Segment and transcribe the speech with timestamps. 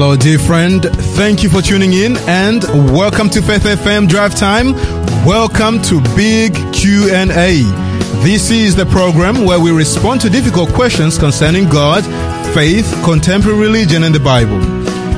[0.00, 0.84] Hello, dear friend.
[1.18, 2.62] Thank you for tuning in and
[2.94, 4.74] welcome to Faith FM Drive Time.
[5.26, 7.62] Welcome to Big Q&A.
[8.22, 12.04] This is the program where we respond to difficult questions concerning God,
[12.54, 14.60] faith, contemporary religion, and the Bible.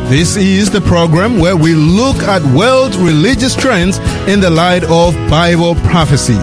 [0.08, 5.12] This is the program where we look at world religious trends in the light of
[5.28, 6.40] Bible prophecy.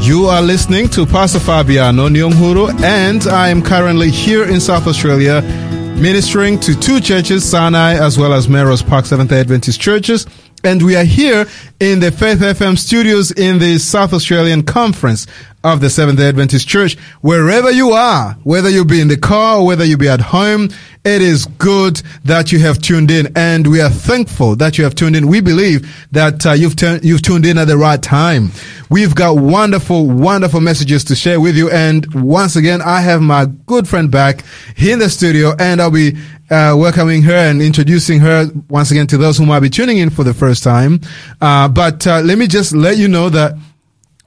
[0.00, 5.42] You are listening to Pastor Fabiano Nyonghuru, and I am currently here in South Australia
[6.00, 10.26] ministering to two churches, Sinai as well as Melrose Park Seventh Adventist churches.
[10.62, 11.46] And we are here
[11.80, 15.26] in the Faith FM studios in the South Australian Conference
[15.72, 16.96] of the Seventh day Adventist Church.
[17.20, 20.68] Wherever you are, whether you be in the car whether you be at home,
[21.04, 24.94] it is good that you have tuned in and we are thankful that you have
[24.94, 25.26] tuned in.
[25.26, 28.50] We believe that uh, you've, you've tuned in at the right time.
[28.90, 31.70] We've got wonderful, wonderful messages to share with you.
[31.70, 34.44] And once again, I have my good friend back
[34.76, 36.16] in the studio and I'll be
[36.50, 40.10] uh, welcoming her and introducing her once again to those who might be tuning in
[40.10, 41.00] for the first time.
[41.40, 43.54] Uh, but uh, let me just let you know that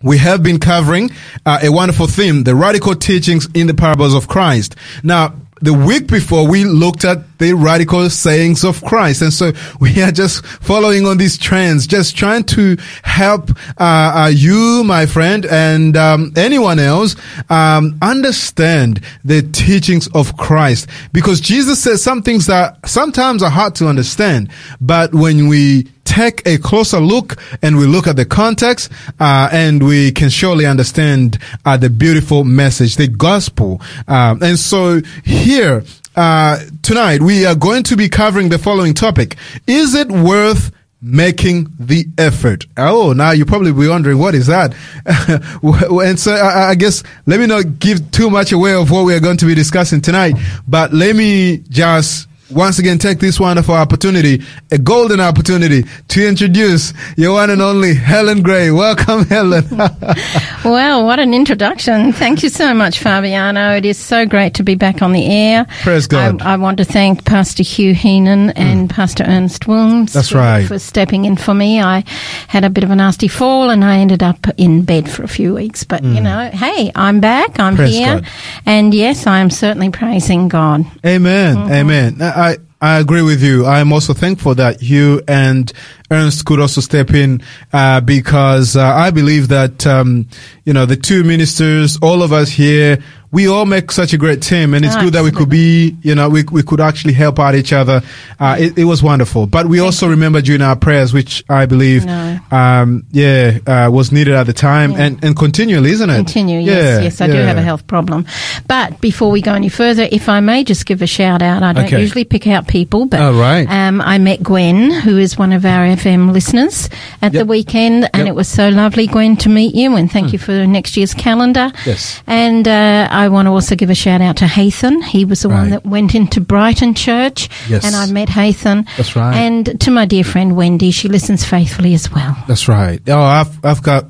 [0.03, 1.11] we have been covering
[1.45, 4.75] uh, a wonderful theme, the radical teachings in the parables of Christ.
[5.03, 9.21] Now, the week before we looked at the radical sayings of Christ.
[9.21, 14.31] And so we are just following on these trends, just trying to help, uh, uh,
[14.33, 17.15] you, my friend, and, um, anyone else,
[17.49, 20.87] um, understand the teachings of Christ.
[21.11, 26.45] Because Jesus says some things that sometimes are hard to understand, but when we take
[26.45, 31.39] a closer look and we look at the context, uh, and we can surely understand
[31.65, 33.81] uh, the beautiful message, the gospel.
[34.07, 35.83] Um, and so here
[36.15, 41.67] uh, tonight we are going to be covering the following topic: Is it worth making
[41.79, 42.67] the effort.
[42.77, 44.75] Oh, now you probably be wondering what is that?
[46.05, 49.15] and so I, I, guess let me not give too much away of what we
[49.15, 50.35] are going to be discussing tonight,
[50.67, 56.93] but let me just once again take this wonderful opportunity, a golden opportunity to introduce
[57.17, 58.71] your one and only Helen Gray.
[58.71, 59.65] Welcome, Helen.
[60.65, 62.13] well, what an introduction.
[62.13, 63.75] Thank you so much, Fabiano.
[63.75, 65.65] It is so great to be back on the air.
[65.81, 66.41] Praise God.
[66.41, 68.93] I, I want to thank Pastor Hugh Heenan and mm.
[68.93, 70.13] Pastor Ernest Williams.
[70.13, 70.67] That's right.
[70.67, 71.81] For stepping in for me.
[71.81, 72.03] I
[72.47, 75.27] had a bit of a nasty fall and I ended up in bed for a
[75.27, 75.83] few weeks.
[75.83, 76.15] But, mm.
[76.15, 77.59] you know, hey, I'm back.
[77.59, 78.21] I'm Praise here.
[78.21, 78.27] God.
[78.65, 80.85] And yes, I am certainly praising God.
[81.05, 81.55] Amen.
[81.55, 81.71] Mm-hmm.
[81.71, 82.21] Amen.
[82.41, 83.65] I, I agree with you.
[83.67, 85.71] I'm also thankful that you and
[86.11, 87.41] Ernst could also step in
[87.71, 90.27] uh, because uh, I believe that um,
[90.65, 92.99] you know the two ministers, all of us here,
[93.31, 96.15] we all make such a great team, and it's good that we could be, you
[96.15, 98.01] know, we we could actually help out each other.
[98.37, 102.05] Uh, it, it, was wonderful, but we also remember during our prayers, which I believe,
[102.05, 102.39] no.
[102.51, 105.03] um, yeah, uh, was needed at the time yeah.
[105.03, 106.17] and and continually, isn't it?
[106.17, 107.21] Continue, yes, yes.
[107.21, 107.33] I yeah.
[107.33, 108.25] do have a health problem,
[108.67, 111.71] but before we go any further, if I may just give a shout out, I
[111.71, 112.01] don't okay.
[112.01, 113.65] usually pick out people, but oh, right.
[113.69, 116.89] um, I met Gwen, who is one of our FM listeners,
[117.21, 117.41] at yep.
[117.41, 118.27] the weekend, and yep.
[118.27, 120.33] it was so lovely, Gwen, to meet you, and thank mm.
[120.33, 121.71] you for next year's calendar.
[121.85, 125.01] Yes, and uh, I want to also give a shout out to Hathan.
[125.01, 125.59] He was the right.
[125.59, 127.85] one that went into Brighton Church, yes.
[127.85, 128.87] and I met Hathan.
[128.97, 129.35] That's right.
[129.35, 132.35] And to my dear friend Wendy, she listens faithfully as well.
[132.47, 133.01] That's right.
[133.07, 134.09] Oh, I've I've got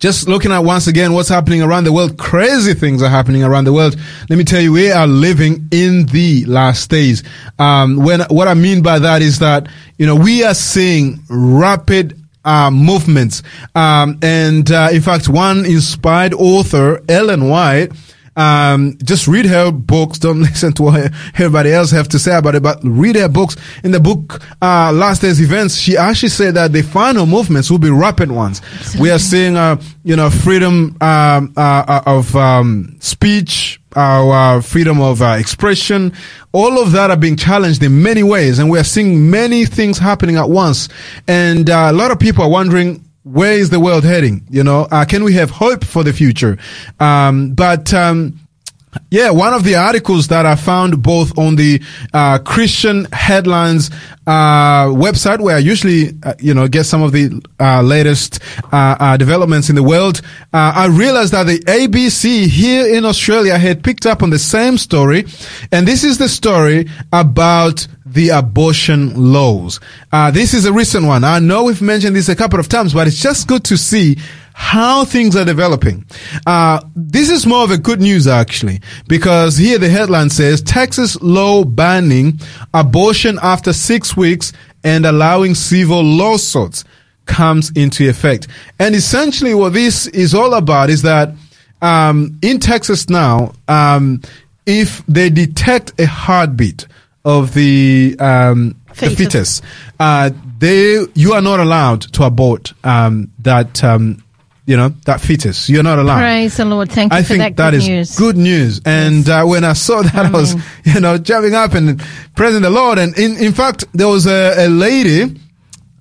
[0.01, 3.65] just looking at once again what's happening around the world, crazy things are happening around
[3.65, 3.97] the world.
[4.31, 7.23] Let me tell you, we are living in the last days.
[7.59, 12.20] Um, when, what I mean by that is that, you know, we are seeing rapid
[12.45, 13.43] uh, movements.
[13.75, 17.93] Um, and uh, in fact, one inspired author, Ellen White,
[18.41, 20.19] um, just read her books.
[20.19, 23.57] Don't listen to what everybody else have to say about it, but read her books.
[23.85, 27.79] In the book, uh, Last Days Events, she actually said that the final movements will
[27.79, 28.61] be rapid ones.
[28.63, 29.01] Absolutely.
[29.03, 35.01] We are seeing, uh, you know, freedom, um, uh, uh of, um, speech, our freedom
[35.01, 36.13] of uh, expression,
[36.53, 39.99] all of that are being challenged in many ways, and we are seeing many things
[39.99, 40.89] happening at once.
[41.27, 44.47] And uh, a lot of people are wondering where is the world heading?
[44.51, 46.59] You know, uh, can we have hope for the future?
[46.99, 48.39] Um, but, um,
[49.11, 51.83] yeah, one of the articles that I found both on the
[52.13, 53.91] uh, Christian headlines
[54.27, 58.41] uh, website, where I usually, uh, you know, get some of the uh, latest
[58.73, 60.21] uh, uh, developments in the world,
[60.53, 65.25] I realized that the ABC here in Australia had picked up on the same story,
[65.71, 69.79] and this is the story about the abortion laws.
[70.33, 71.23] this is a recent one.
[71.23, 74.19] I know we've mentioned this a couple of times, but it's just good to see
[74.53, 76.05] how things are developing.
[76.47, 81.21] Uh, this is more of a good news actually, because here the headline says Texas
[81.21, 82.39] law banning
[82.75, 84.53] abortion after six weeks
[84.85, 86.85] and allowing civil lawsuits
[87.27, 88.49] comes into effect.
[88.79, 91.33] And essentially what this is all about is that,
[91.81, 94.21] um, in Texas now, um,
[94.67, 96.87] if they detect a heartbeat
[97.25, 99.09] of the, um, fetus.
[99.09, 99.63] the fetus,
[99.99, 104.23] uh, they, you are not allowed to abort, um, that, um,
[104.71, 105.69] you know, that fetus.
[105.69, 106.21] You're not allowed.
[106.21, 106.93] Praise the Lord.
[106.93, 108.17] Thank you I think that, that is news.
[108.17, 108.81] good news.
[108.85, 109.29] And yes.
[109.29, 110.33] uh, when I saw that, Amen.
[110.33, 112.01] I was, you know, jumping up and
[112.37, 112.97] praising the Lord.
[112.97, 115.41] And in, in fact, there was a, a lady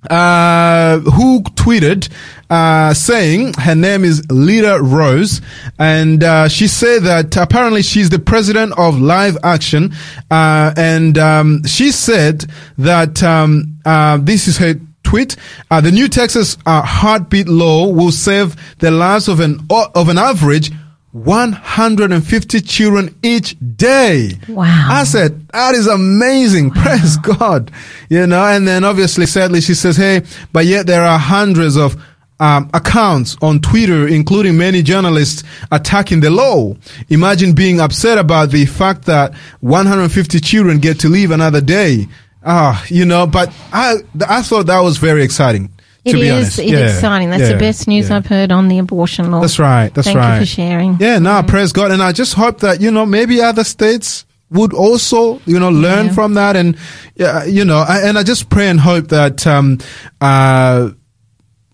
[0.08, 2.08] uh, who tweeted
[2.48, 5.40] uh, saying her name is Lila Rose,
[5.80, 9.92] and uh, she said that apparently she's the president of Live Action,
[10.30, 12.46] uh, and um, she said
[12.78, 14.74] that um, uh, this is her
[15.10, 15.34] tweet.
[15.72, 20.18] Uh, the new Texas uh, heartbeat law will save the lives of an of an
[20.18, 20.70] average
[21.10, 24.38] 150 children each day.
[24.48, 24.86] Wow.
[24.88, 26.68] I said, that is amazing.
[26.68, 26.82] Wow.
[26.84, 27.72] Praise God.
[28.08, 30.22] You know, and then obviously, sadly, she says, hey,
[30.52, 32.00] but yet there are hundreds of
[32.38, 35.42] um, accounts on Twitter, including many journalists
[35.72, 36.76] attacking the law.
[37.08, 42.06] Imagine being upset about the fact that 150 children get to live another day.
[42.44, 43.96] Ah, you know, but I
[44.26, 45.70] I thought that was very exciting.
[46.04, 46.32] It is.
[46.32, 46.58] Honest.
[46.58, 46.78] It yeah.
[46.94, 47.30] exciting.
[47.30, 47.52] That's yeah.
[47.52, 48.16] the best news yeah.
[48.16, 49.40] I've heard on the abortion law.
[49.40, 49.92] That's right.
[49.92, 50.38] That's Thank right.
[50.38, 50.96] Thank you for sharing.
[50.98, 51.18] Yeah.
[51.18, 51.48] No, mm.
[51.48, 55.58] praise God, and I just hope that you know maybe other states would also you
[55.58, 56.76] know learn from that, and
[57.14, 59.78] yeah, you know, I, and I just pray and hope that um
[60.20, 60.90] uh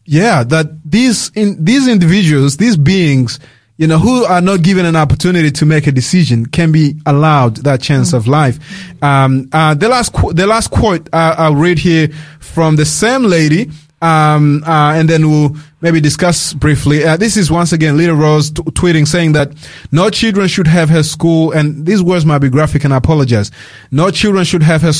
[0.04, 3.38] yeah that these in these individuals, these beings
[3.78, 7.56] you know, who are not given an opportunity to make a decision can be allowed
[7.58, 8.14] that chance mm.
[8.14, 8.58] of life.
[9.02, 12.08] Um, uh, the last, qu- the last quote uh, I'll read here
[12.40, 13.70] from the same lady,
[14.00, 17.04] um, uh, and then we'll maybe discuss briefly.
[17.04, 19.52] Uh, this is once again Lila Rose t- tweeting saying that
[19.92, 23.50] no children should have her school, and these words might be graphic, and I apologize.
[23.90, 24.92] No children should have her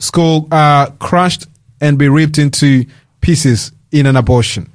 [0.00, 1.46] school uh, crushed
[1.80, 2.84] and be ripped into
[3.20, 4.72] pieces in an abortion.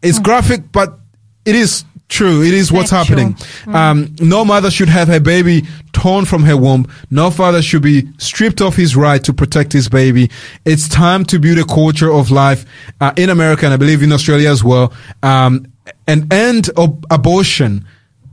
[0.00, 0.24] It's mm.
[0.24, 0.98] graphic, but
[1.44, 3.32] it is True, it is what's happening.
[3.64, 3.74] Mm.
[3.74, 5.62] Um, no mother should have her baby
[5.94, 6.86] torn from her womb.
[7.10, 10.30] No father should be stripped of his right to protect his baby.
[10.66, 12.66] It's time to build a culture of life
[13.00, 14.92] uh, in America and I believe in Australia as well.
[15.22, 15.72] Um,
[16.06, 17.86] and end ob- abortion.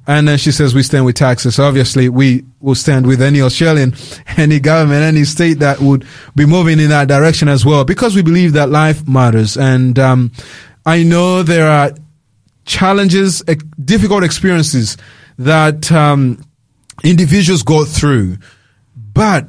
[0.06, 1.58] And then she says, we stand with Texas.
[1.58, 3.96] Obviously, we will stand with any Australian,
[4.36, 8.24] any government, any state that would be moving in that direction as well, because we
[8.24, 9.56] believe that life matters.
[9.56, 10.34] And, um,
[10.86, 11.92] I know there are
[12.70, 13.44] challenges,
[13.84, 14.96] difficult experiences
[15.40, 16.42] that um,
[17.04, 18.38] individuals go through.
[18.96, 19.48] But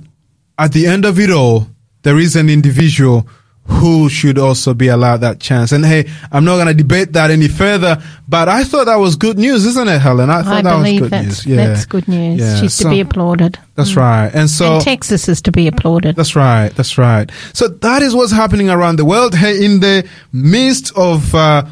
[0.59, 1.67] at the end of it all,
[2.03, 3.29] there is an individual
[3.65, 5.71] who should also be allowed that chance.
[5.71, 9.15] And hey, I'm not going to debate that any further, but I thought that was
[9.17, 10.29] good news, isn't it, Helen?
[10.29, 11.47] I thought I that was good that's, news.
[11.47, 11.57] Yeah.
[11.57, 12.41] That's good news.
[12.41, 12.57] Yeah.
[12.57, 13.59] She's so, to be applauded.
[13.77, 13.99] That's mm.
[13.99, 14.31] right.
[14.35, 16.17] And so and Texas is to be applauded.
[16.17, 16.71] That's right.
[16.71, 17.31] That's right.
[17.53, 19.35] So that is what's happening around the world.
[19.35, 21.65] Hey, in the midst of uh,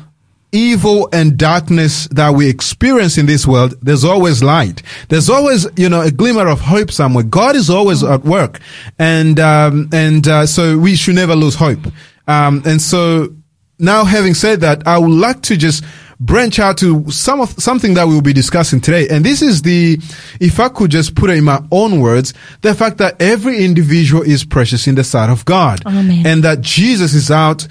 [0.53, 4.83] evil and darkness that we experience in this world, there's always light.
[5.09, 7.25] There's always, you know, a glimmer of hope somewhere.
[7.25, 8.61] God is always at work.
[8.99, 11.81] And, um, and, uh, so we should never lose hope.
[12.27, 13.35] Um, and so
[13.79, 15.85] now having said that, I would like to just
[16.21, 19.09] branch out to some of something that we'll be discussing today.
[19.09, 19.99] And this is the,
[20.41, 24.23] if I could just put it in my own words, the fact that every individual
[24.23, 25.85] is precious in the sight of God.
[25.87, 26.27] Amen.
[26.27, 27.67] And that Jesus is out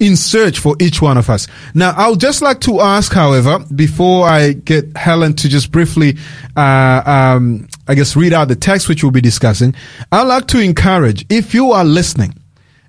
[0.00, 1.48] in search for each one of us.
[1.74, 6.16] Now, I would just like to ask, however, before I get Helen to just briefly,
[6.56, 9.74] uh, um, I guess read out the text which we'll be discussing.
[10.12, 12.34] I'd like to encourage, if you are listening,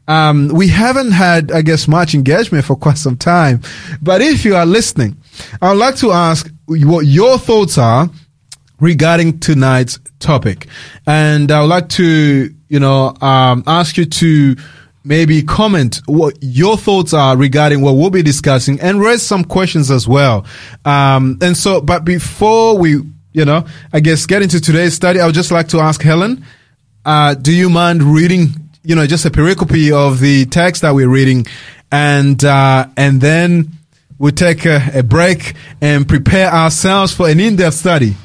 [0.10, 3.62] um, we haven't had, I guess, much engagement for quite some time.
[4.02, 5.16] But if you are listening,
[5.62, 8.10] I would like to ask what your thoughts are
[8.80, 10.68] regarding tonight's topic.
[11.06, 14.56] And I would like to, you know, um, ask you to
[15.04, 19.92] maybe comment what your thoughts are regarding what we'll be discussing and raise some questions
[19.92, 20.46] as well.
[20.86, 23.02] Um, and so, but before we,
[23.34, 26.44] you know, I guess get into today's study, I would just like to ask Helen,
[27.06, 31.10] uh, do you mind reading, you know, just a pericope of the text that we're
[31.10, 31.46] reading
[31.92, 33.72] and, uh, and then
[34.18, 38.16] we'll take a, a break and prepare ourselves for an in-depth study.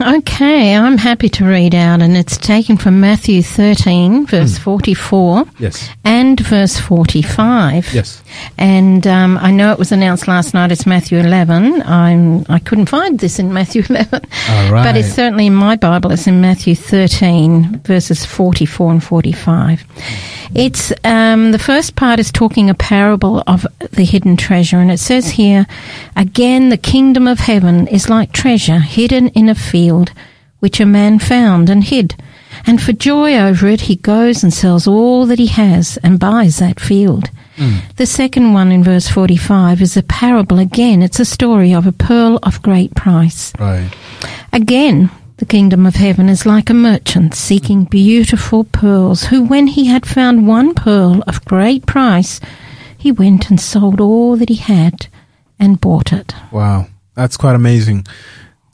[0.00, 5.88] Okay, I'm happy to read out, and it's taken from Matthew 13, verse 44, Yes.
[6.04, 7.92] and verse 45.
[7.94, 8.22] Yes.
[8.58, 10.70] And um, I know it was announced last night.
[10.70, 11.82] It's Matthew 11.
[11.82, 14.84] I'm I couldn't find this in Matthew 11, All right.
[14.84, 16.12] but it's certainly in my Bible.
[16.12, 19.84] It's in Matthew 13, verses 44 and 45.
[20.54, 24.98] It's um, the first part is talking a parable of the hidden treasure, and it
[24.98, 25.66] says here,
[26.16, 30.10] again, the kingdom of heaven is like treasure hidden in a field,
[30.58, 32.16] which a man found and hid.
[32.66, 36.58] And for joy over it, he goes and sells all that he has and buys
[36.58, 37.30] that field.
[37.56, 37.76] Hmm.
[37.96, 41.02] The second one in verse 45 is a parable again.
[41.02, 43.52] It's a story of a pearl of great price.
[43.58, 43.90] Right.
[44.52, 49.86] Again, the kingdom of heaven is like a merchant seeking beautiful pearls, who, when he
[49.86, 52.40] had found one pearl of great price,
[52.96, 55.06] he went and sold all that he had
[55.60, 56.34] and bought it.
[56.50, 56.88] Wow.
[57.18, 58.06] That's quite amazing.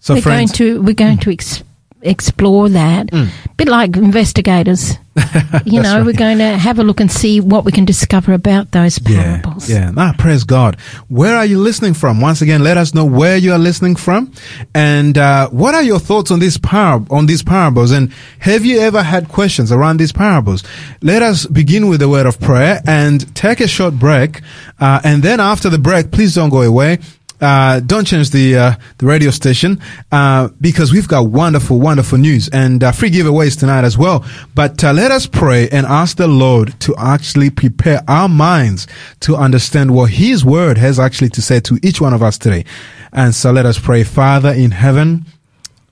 [0.04, 1.62] So we're friends, going to we're going to ex-
[2.02, 3.28] explore that, Mm.
[3.46, 4.98] a bit like investigators.
[5.64, 8.72] you know, we're going to have a look and see what we can discover about
[8.72, 9.70] those yeah, parables.
[9.70, 9.92] yeah.
[9.96, 10.76] Ah, praise God.
[11.08, 12.20] Where are you listening from?
[12.20, 14.30] Once again, let us know where you are listening from,
[14.74, 17.92] and uh, what are your thoughts on this par- on these parables?
[17.92, 20.64] And have you ever had questions around these parables?
[21.00, 24.42] Let us begin with a word of prayer and take a short break,
[24.80, 26.98] uh, and then after the break, please don't go away.
[27.44, 29.78] Uh, don't change the uh, the radio station
[30.10, 34.24] uh, because we've got wonderful, wonderful news and uh, free giveaways tonight as well.
[34.54, 38.86] But uh, let us pray and ask the Lord to actually prepare our minds
[39.20, 42.64] to understand what His Word has actually to say to each one of us today.
[43.12, 45.26] And so let us pray, Father in heaven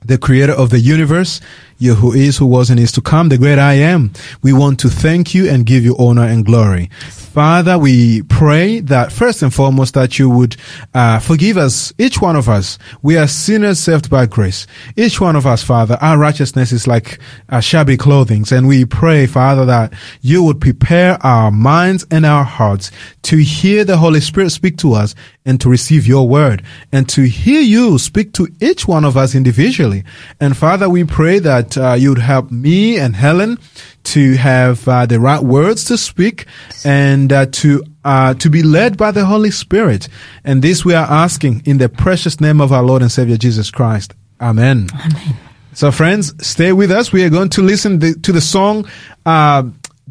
[0.05, 1.41] the creator of the universe,
[1.79, 4.13] you who is, who was, and is to come, the great I am.
[4.43, 6.91] We want to thank you and give you honor and glory.
[7.33, 10.55] Father, we pray that first and foremost that you would
[10.93, 12.79] uh, forgive us, each one of us.
[13.01, 14.67] We are sinners saved by grace.
[14.97, 19.27] Each one of us, Father, our righteousness is like uh, shabby clothing, and we pray,
[19.27, 22.91] Father, that you would prepare our minds and our hearts
[23.23, 25.15] to hear the Holy Spirit speak to us
[25.45, 26.63] and to receive your word
[26.93, 30.05] and to hear you speak to each one of us individually.
[30.41, 33.59] And Father, we pray that uh, you'd help me and Helen
[34.05, 36.47] to have uh, the right words to speak
[36.85, 40.09] and uh, to uh, to be led by the Holy Spirit.
[40.45, 43.71] And this we are asking in the precious name of our Lord and Savior Jesus
[43.71, 44.15] Christ.
[44.41, 44.89] Amen.
[44.95, 45.37] Amen.
[45.75, 47.13] So, friends, stay with us.
[47.13, 48.87] We are going to listen the, to the song
[49.25, 49.65] uh,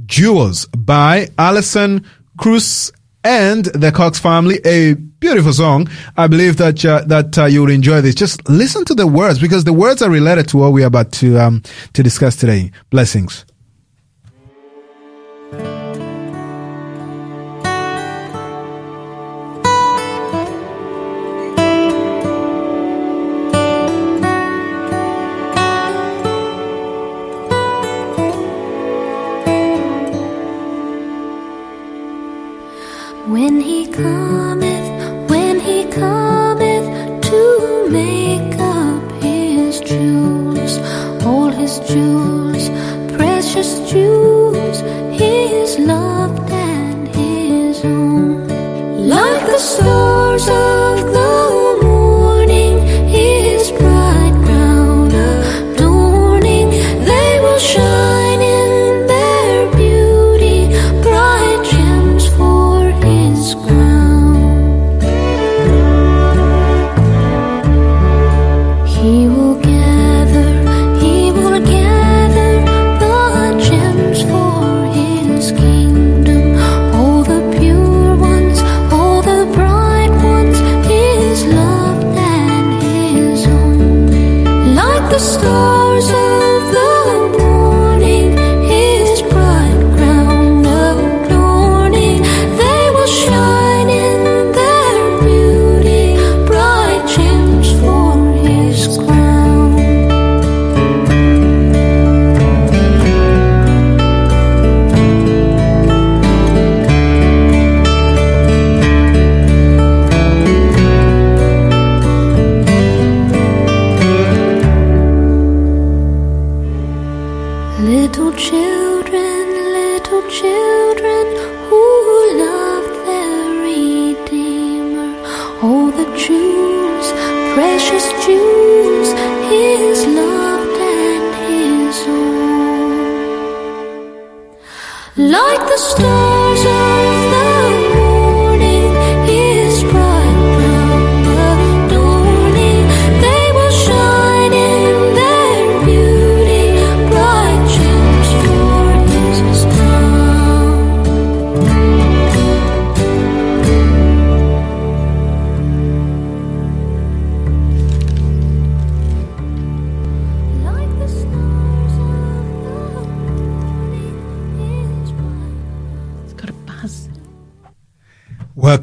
[0.06, 2.06] "Jewels" by Alison
[2.38, 2.92] Krauss
[3.24, 4.60] and the Cox family.
[4.66, 5.90] A beautiful song.
[6.18, 8.16] I believe that uh, that uh, you will enjoy this.
[8.16, 11.12] Just listen to the words because the words are related to what we are about
[11.14, 11.64] to um,
[11.94, 12.72] to discuss today.
[12.90, 13.46] Blessings.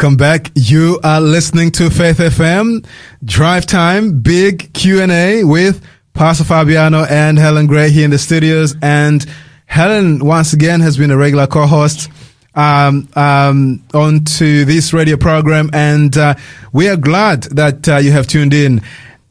[0.09, 0.51] Welcome back.
[0.55, 2.87] You are listening to Faith FM
[3.23, 5.85] Drive Time Big Q&A with
[6.15, 8.75] Pastor Fabiano and Helen Gray here in the studios.
[8.81, 9.23] And
[9.67, 12.11] Helen once again has been a regular co-host
[12.55, 16.37] um, um, onto this radio program, and uh,
[16.73, 18.81] we are glad that uh, you have tuned in.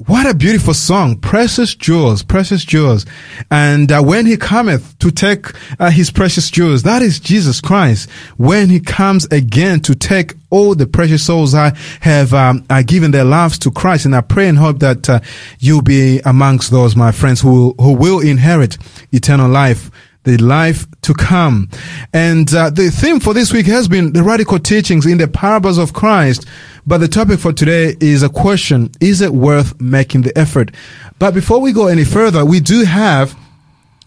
[0.07, 3.05] What a beautiful song, precious jewels, precious jewels.
[3.51, 5.47] And uh, when he cometh to take
[5.81, 8.09] uh, his precious jewels, that is Jesus Christ.
[8.37, 13.11] When he comes again to take all the precious souls I have um, uh, given
[13.11, 15.19] their lives to Christ, and I pray and hope that uh,
[15.59, 18.77] you'll be amongst those, my friends, who who will inherit
[19.11, 19.91] eternal life
[20.27, 21.69] the life to come.
[22.13, 25.77] And uh, the theme for this week has been the radical teachings in the parables
[25.77, 26.46] of Christ.
[26.86, 30.72] But the topic for today is a question Is it worth making the effort?
[31.17, 33.36] But before we go any further, we do have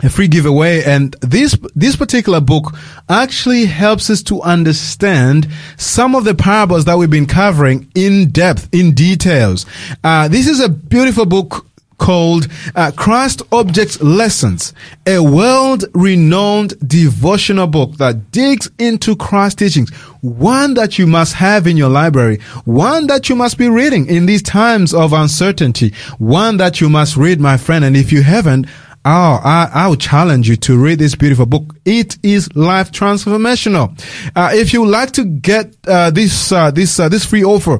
[0.03, 2.75] a free giveaway and this this particular book
[3.11, 8.67] actually helps us to understand some of the parables that we've been covering in depth
[8.73, 9.67] in details
[10.03, 11.67] uh, this is a beautiful book
[12.01, 14.75] called uh, Christ's Object Lessons,
[15.07, 19.91] a world renowned devotional book that digs into Christ teachings.
[20.23, 22.41] One that you must have in your library.
[22.65, 25.95] One that you must be reading in these times of uncertainty.
[26.19, 27.85] One that you must read, my friend.
[27.85, 28.67] And if you haven't,
[29.03, 31.75] Oh, I, I'll challenge you to read this beautiful book.
[31.87, 33.99] It is life transformational.
[34.37, 37.79] Uh, if you would like to get uh, this uh, this uh, this free offer,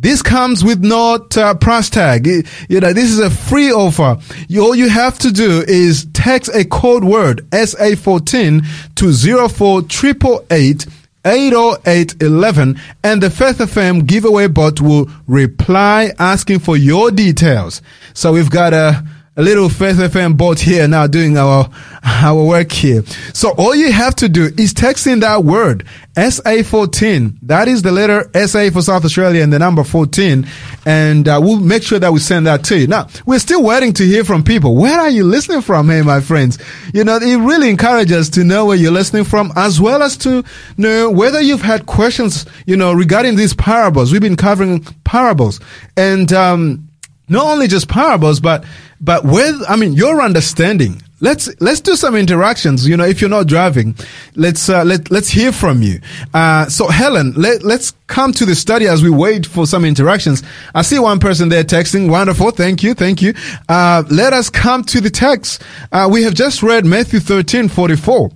[0.00, 2.26] this comes with no uh, price tag.
[2.26, 4.16] It- you know, this is a free offer.
[4.48, 8.64] You, all you have to do is text a code word SA14
[8.96, 10.86] to 04888
[11.24, 17.82] 80811 and the Faith FM giveaway bot will reply asking for your details.
[18.14, 19.04] So we've got a
[19.38, 21.70] a little Faith FM bot here now doing our
[22.02, 23.04] our work here.
[23.32, 27.38] So all you have to do is text in that word SA14.
[27.42, 30.44] That is the letter SA for South Australia and the number 14,
[30.84, 32.88] and uh, we'll make sure that we send that to you.
[32.88, 34.74] Now we're still waiting to hear from people.
[34.74, 36.58] Where are you listening from, hey my friends?
[36.92, 40.16] You know it really encourages us to know where you're listening from, as well as
[40.18, 40.42] to
[40.76, 44.10] know whether you've had questions, you know, regarding these parables.
[44.10, 45.60] We've been covering parables,
[45.96, 46.88] and um,
[47.28, 48.64] not only just parables, but
[49.00, 51.02] but with I mean your understanding.
[51.20, 52.86] Let's let's do some interactions.
[52.86, 53.96] You know, if you're not driving,
[54.36, 56.00] let's uh, let let's hear from you.
[56.32, 60.44] Uh, so Helen, let let's come to the study as we wait for some interactions.
[60.76, 62.08] I see one person there texting.
[62.08, 63.34] Wonderful, thank you, thank you.
[63.68, 65.60] Uh, let us come to the text.
[65.90, 68.30] Uh, we have just read Matthew 13, 44,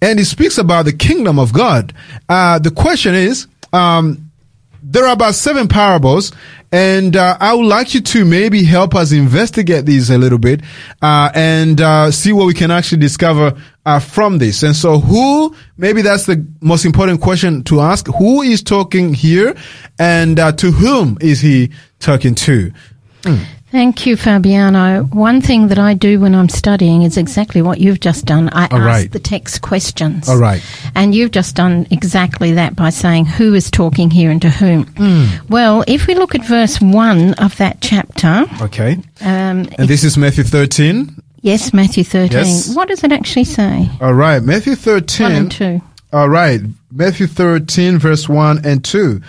[0.00, 1.92] and it speaks about the kingdom of God.
[2.28, 3.48] Uh, the question is.
[3.72, 4.28] Um,
[4.80, 6.32] there are about seven parables,
[6.70, 10.62] and uh, I would like you to maybe help us investigate these a little bit
[11.00, 14.62] uh, and uh, see what we can actually discover uh, from this.
[14.62, 15.54] And so, who?
[15.78, 18.06] Maybe that's the most important question to ask.
[18.18, 19.56] Who is talking here,
[19.98, 22.72] and uh, to whom is he talking to?
[23.70, 25.02] Thank you, Fabiano.
[25.12, 28.48] One thing that I do when I'm studying is exactly what you've just done.
[28.48, 29.12] I All ask right.
[29.12, 30.26] the text questions.
[30.26, 30.62] All right.
[30.94, 34.84] And you've just done exactly that by saying who is talking here and to whom.
[34.96, 35.26] Hmm.
[35.50, 38.92] Well, if we look at verse 1 of that chapter, Okay.
[39.20, 41.14] um, And this is Matthew 13.
[41.42, 42.74] yes, Matthew 13, Yes.
[42.74, 43.90] what does it actually say?
[44.00, 44.42] All right.
[44.42, 45.24] Matthew 13.
[45.26, 45.82] 1 and 2.
[46.14, 46.62] All right.
[46.90, 49.20] Matthew 13, verse 1 and 2.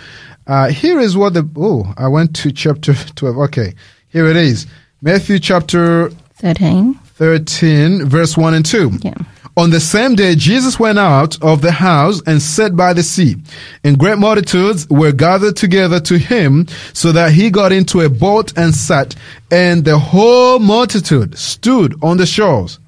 [0.46, 1.46] Uh, here is what the.
[1.56, 3.36] Oh, I went to chapter 12.
[3.36, 3.74] Okay.
[4.10, 4.66] Here it is.
[5.00, 6.94] Matthew chapter 13.
[6.94, 8.90] 13, verse 1 and 2.
[9.02, 9.14] Yeah.
[9.56, 13.36] On the same day, Jesus went out of the house and sat by the sea.
[13.84, 18.56] And great multitudes were gathered together to him, so that he got into a boat
[18.56, 19.14] and sat,
[19.50, 22.78] and the whole multitude stood on the shores.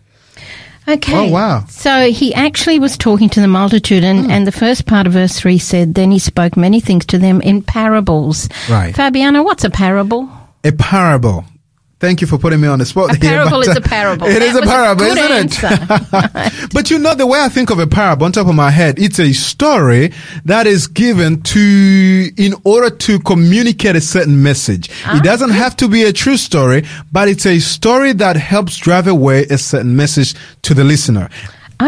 [0.89, 1.29] Okay.
[1.29, 1.65] Oh, wow.
[1.69, 4.31] So he actually was talking to the multitude, and, hmm.
[4.31, 7.41] and the first part of verse 3 said, Then he spoke many things to them
[7.43, 8.49] in parables.
[8.69, 8.95] Right.
[8.95, 10.29] Fabiano, what's a parable?
[10.65, 11.45] A parable.
[12.03, 13.11] Thank you for putting me on the spot.
[13.11, 14.27] A here, parable but, is a parable.
[14.33, 16.71] It That is a was a parable, isn't it?
[16.75, 18.99] but you know, the way I think of a parable on top of my head,
[18.99, 20.13] it's a story
[20.45, 24.91] that is given to, in order to communicate a certain message.
[25.07, 25.19] Ah.
[25.19, 29.07] It doesn't have to be a true story, but it's a story that helps drive
[29.07, 31.29] away a certain message to the listener.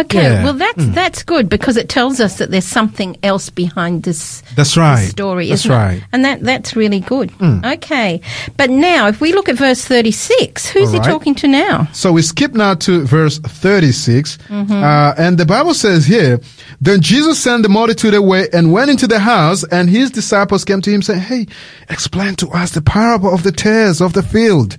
[0.01, 0.45] Okay, Yeah.
[0.45, 4.71] well that's that's good because it tells us that there's something else behind this, That's
[4.71, 5.09] this right.
[5.09, 5.75] story, That's isn't it?
[5.77, 6.03] right.
[6.13, 7.31] And that that's really good.
[7.65, 8.21] Okay,
[8.57, 11.89] but now if we look at verse 36, who's All he talking to now?
[11.93, 14.39] So we skip now to verse 36.
[14.49, 14.73] Mm-hmm.
[14.73, 16.41] Uh, and the Bible says here,
[16.81, 20.81] Then Jesus sent the multitude away and went into the house, and his disciples came
[20.83, 21.47] to him saying, Hey,
[21.91, 24.77] explain to us the parable of the tares of the field.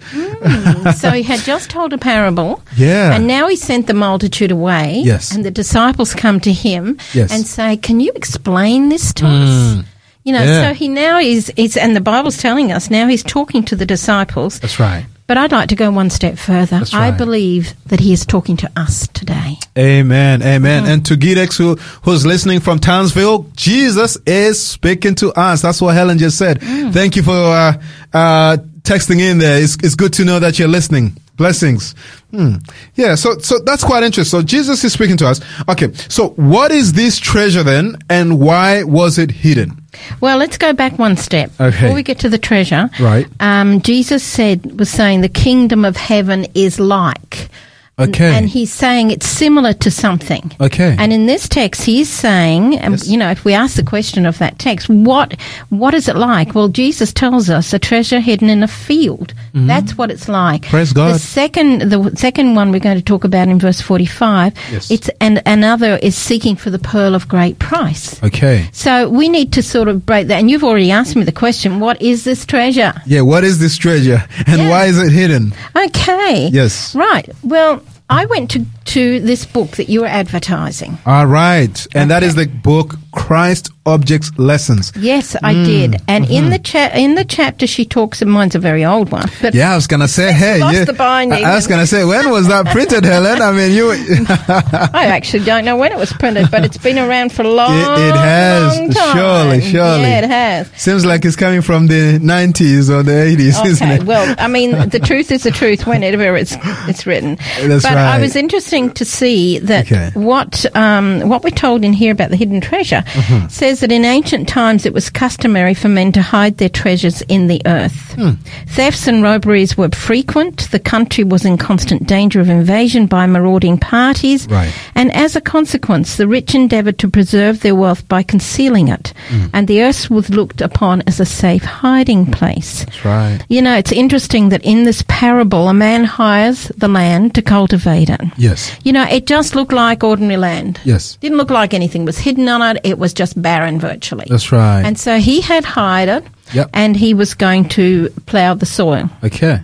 [0.95, 2.61] so he had just told a parable.
[2.77, 3.13] Yeah.
[3.15, 5.01] And now he sent the multitude away.
[5.05, 5.33] Yes.
[5.35, 7.31] And the disciples come to him Yes.
[7.31, 9.85] and say, Can you explain this to us?
[10.23, 10.69] You know, Yeah.
[10.69, 13.85] so he now is, is, and the Bible's telling us now he's talking to the
[13.85, 14.59] disciples.
[14.59, 15.05] That's right.
[15.27, 16.79] But I'd like to go one step further.
[16.79, 19.57] That's I believe that he is talking to us today.
[19.77, 20.41] Amen.
[20.43, 20.83] Amen.
[20.83, 20.91] Mm-hmm.
[20.91, 25.61] And to Gidex who, who's listening from Townsville, Jesus is speaking to us.
[25.63, 26.59] That's what Helen just said.
[26.61, 26.93] Mm.
[26.93, 27.73] Thank you for, uh,
[28.13, 29.61] uh, texting in there.
[29.61, 31.17] It's, it's good to know that you're listening.
[31.37, 31.93] Blessings.
[32.31, 32.55] Hmm.
[32.95, 33.15] Yeah.
[33.15, 34.39] So, so that's quite interesting.
[34.39, 35.41] So Jesus is speaking to us.
[35.67, 35.91] Okay.
[36.07, 39.81] So what is this treasure then and why was it hidden?
[40.21, 41.51] Well, let's go back one step.
[41.59, 41.71] Okay.
[41.81, 43.27] Before we get to the treasure, Right.
[43.41, 47.49] um, Jesus said, was saying the kingdom of heaven is like.
[47.97, 48.35] Okay.
[48.35, 50.51] And he's saying it's similar to something.
[50.59, 50.95] Okay.
[50.99, 53.07] And in this text, he's saying, um, Yes.
[53.07, 56.53] you know, if we ask the question of that text, what what is it like?
[56.55, 59.33] Well, Jesus tells us a treasure hidden in a field.
[59.53, 60.63] That's what it's like.
[60.63, 60.69] Mm-hmm.
[60.71, 61.15] Praise God.
[61.15, 64.53] The second, the second one we're going to talk about in verse forty-five.
[64.71, 64.91] Yes.
[64.91, 68.21] It's and another is seeking for the pearl of great price.
[68.21, 68.67] okay.
[68.73, 70.39] So we need to sort of break that.
[70.39, 72.93] And you've already asked me the question: What is this treasure?
[73.05, 73.21] Yeah.
[73.21, 74.69] What is this treasure and Yeah.
[74.69, 75.53] why is it hidden?
[75.73, 76.49] Okay.
[76.51, 76.93] Yes.
[76.93, 77.29] Right.
[77.41, 80.97] Well, I went to to this book that you were advertising.
[81.05, 81.87] All right.
[81.95, 84.91] And that is the book Christ's Object Lessons.
[84.97, 86.01] Yes, I Mm, did.
[86.07, 86.33] And mm-hmm.
[86.33, 88.21] in the cha- in the chapter, she talks.
[88.21, 90.85] And mine's a very old one, but Yeah, I was gonna say, hey, lost you,
[90.85, 91.45] the binding.
[91.45, 93.41] I, I was gonna say, when was that printed, Helen?
[93.41, 93.91] I mean, you.
[94.49, 96.49] I actually don't know when it was printed.
[96.51, 98.77] But it's been around for a long, It- it has.
[98.79, 99.15] long time.
[99.17, 100.01] Surely, surely.
[100.01, 100.67] Yeah, it has.
[100.75, 104.03] Seems like it's coming from the 90s or the 80s, isn't it?
[104.03, 106.55] well, I mean, the truth is the truth whenever it's
[106.89, 107.37] it's written.
[107.61, 110.09] That's but I was interesting to see that Okay.
[110.15, 113.47] what um, what we're told in here about the hidden treasure Mm-hmm.
[113.47, 117.47] says that in ancient times it was customary for men to hide their treasures in
[117.47, 118.13] the earth.
[118.15, 118.31] Hmm.
[118.67, 120.69] Thefts and robberies were frequent.
[120.71, 124.73] The country was in constant danger of invasion by marauding parties, Right.
[124.95, 129.45] and as a consequence, the rich endeavoured to preserve their wealth by concealing it, Hmm.
[129.53, 132.83] and the earth was looked upon as a safe hiding place.
[132.85, 133.39] That's right.
[133.49, 138.09] You know, it's interesting that in this parable, a man hires the land to cultivate
[138.09, 138.21] it.
[138.37, 138.71] Yes.
[138.83, 140.79] You know, it just looked like ordinary land.
[140.83, 141.17] Yes.
[141.21, 142.81] Didn't look like anything was hidden on it.
[142.83, 144.25] It was just barren virtually.
[144.29, 144.83] That's right.
[144.85, 146.69] And so he had hired it Yep.
[146.73, 149.09] and he was going to plough the soil.
[149.23, 149.59] okay.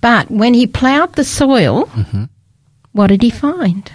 [0.00, 2.24] But when he ploughed the soil, Mm-hmm.
[2.92, 3.90] what did he find?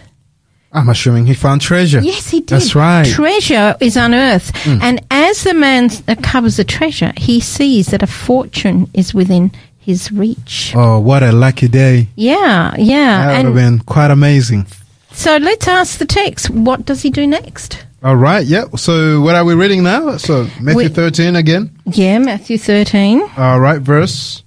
[0.75, 1.99] I'm assuming he found treasure.
[2.01, 2.47] Yes, he did.
[2.47, 3.05] That's right.
[3.05, 4.55] Treasure is unearthed.
[4.65, 9.51] And as the man uh, covers the treasure, he sees that a fortune is within
[9.77, 10.73] his reach.
[10.75, 12.07] Oh, what a lucky day.
[12.15, 13.27] Yeah, yeah.
[13.27, 14.65] That would have been quite amazing.
[15.11, 16.49] so let's ask the text.
[16.49, 17.85] What does he do next?
[18.03, 18.45] All right.
[18.45, 18.65] Yeah.
[18.75, 20.17] So what are we reading now?
[20.17, 21.71] So Matthew We- 13 again.
[21.85, 23.21] Yeah, Matthew 13.
[23.37, 23.79] All right.
[23.81, 24.43] Verse.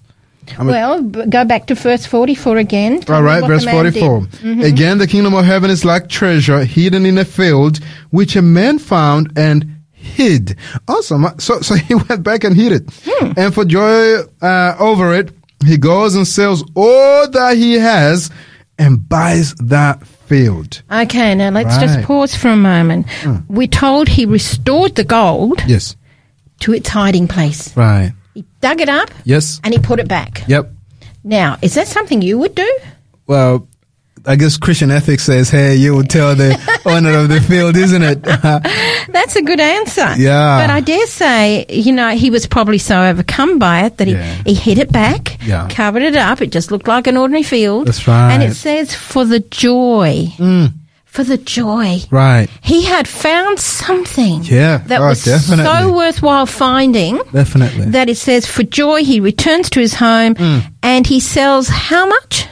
[0.58, 3.02] I'm Well, b- go back to verse 44 again.
[3.08, 4.20] All right, verse 44.
[4.20, 4.60] Mm-hmm.
[4.60, 8.78] Again, the kingdom of heaven is like treasure hidden in a field, which a man
[8.78, 10.56] found and hid.
[10.86, 11.26] Awesome.
[11.38, 12.82] So, so he went back and hid it.
[13.04, 13.32] Hmm.
[13.36, 15.32] And for joy uh, over it,
[15.66, 18.30] he goes and sells all that he has
[18.78, 20.82] and buys that field.
[20.90, 22.04] Okay, now let's just Right.
[22.04, 22.06] Hmm.
[22.06, 23.06] pause for a moment.
[23.48, 25.96] We're told he restored the gold Yes.
[26.60, 27.74] to its hiding place.
[27.76, 28.12] Right.
[28.34, 29.60] He dug it up Yes.
[29.64, 30.42] and he put it back.
[30.46, 30.72] Yep.
[31.24, 32.78] Now, is that something you would do?
[33.26, 33.66] Well,
[34.26, 38.02] I guess Christian ethics says, hey, you would tell the owner of the field, isn't
[38.02, 38.22] it?
[39.08, 40.14] That's a good answer.
[40.16, 40.60] Yeah.
[40.60, 44.14] But I dare say, you know, he was probably so overcome by it that he,
[44.14, 44.34] Yeah.
[44.44, 45.68] he hid it back, Yeah.
[45.70, 46.42] covered it up.
[46.42, 47.86] It just looked like an ordinary field.
[47.86, 48.32] That's right.
[48.32, 50.26] And it says, for the joy.
[50.38, 50.72] Mm,
[51.04, 52.00] For the joy.
[52.10, 52.48] right.
[52.62, 54.78] He had found something Yeah.
[54.86, 55.64] that Oh, was definitely.
[55.64, 57.86] so worthwhile finding Definitely.
[57.86, 60.62] that it says, for joy, he returns to his home Mm.
[60.82, 62.46] and he sells how much?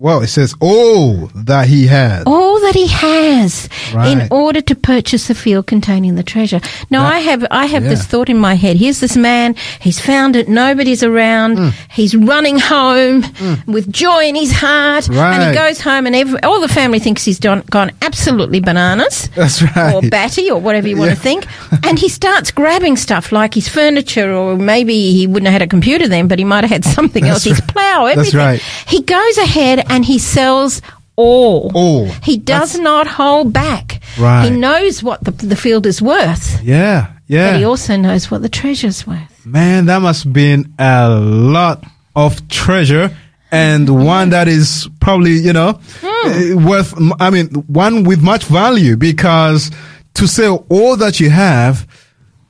[0.00, 2.22] Well, it says all that he has.
[2.24, 4.12] All that he has Right.
[4.12, 6.60] in order to purchase the field containing the treasure.
[6.88, 8.76] Now That- I have I have this thought in my head.
[8.76, 11.68] Here's this man, he's found it, nobody's around, Hmm.
[11.90, 13.24] he's running home
[13.66, 17.24] with joy in his heart, and he goes home and every, all the family thinks
[17.24, 19.94] he's done, gone absolutely bananas That's right.
[19.94, 21.14] or batty or whatever you want Yeah.
[21.16, 21.46] to think.
[21.88, 25.66] And he starts grabbing stuff like his furniture, or maybe he wouldn't have had a
[25.66, 27.56] computer then, but he might have had something That's else.
[27.56, 27.68] His right.
[27.68, 28.60] plow, That's right.
[28.86, 30.82] He goes ahead and he sells
[31.16, 31.70] all.
[31.74, 32.06] All.
[32.22, 34.00] He does That's- not hold back.
[34.18, 34.44] Right.
[34.44, 37.52] He knows what the, the field is worth, yeah, yeah.
[37.52, 39.46] but he also knows what the treasure's worth.
[39.46, 41.84] Man, that must have been a lot
[42.16, 43.16] of treasure
[43.52, 48.96] and one that is probably, you know, eh, worth, I mean, one with much value
[48.96, 49.70] because
[50.14, 51.86] to sell all that you have,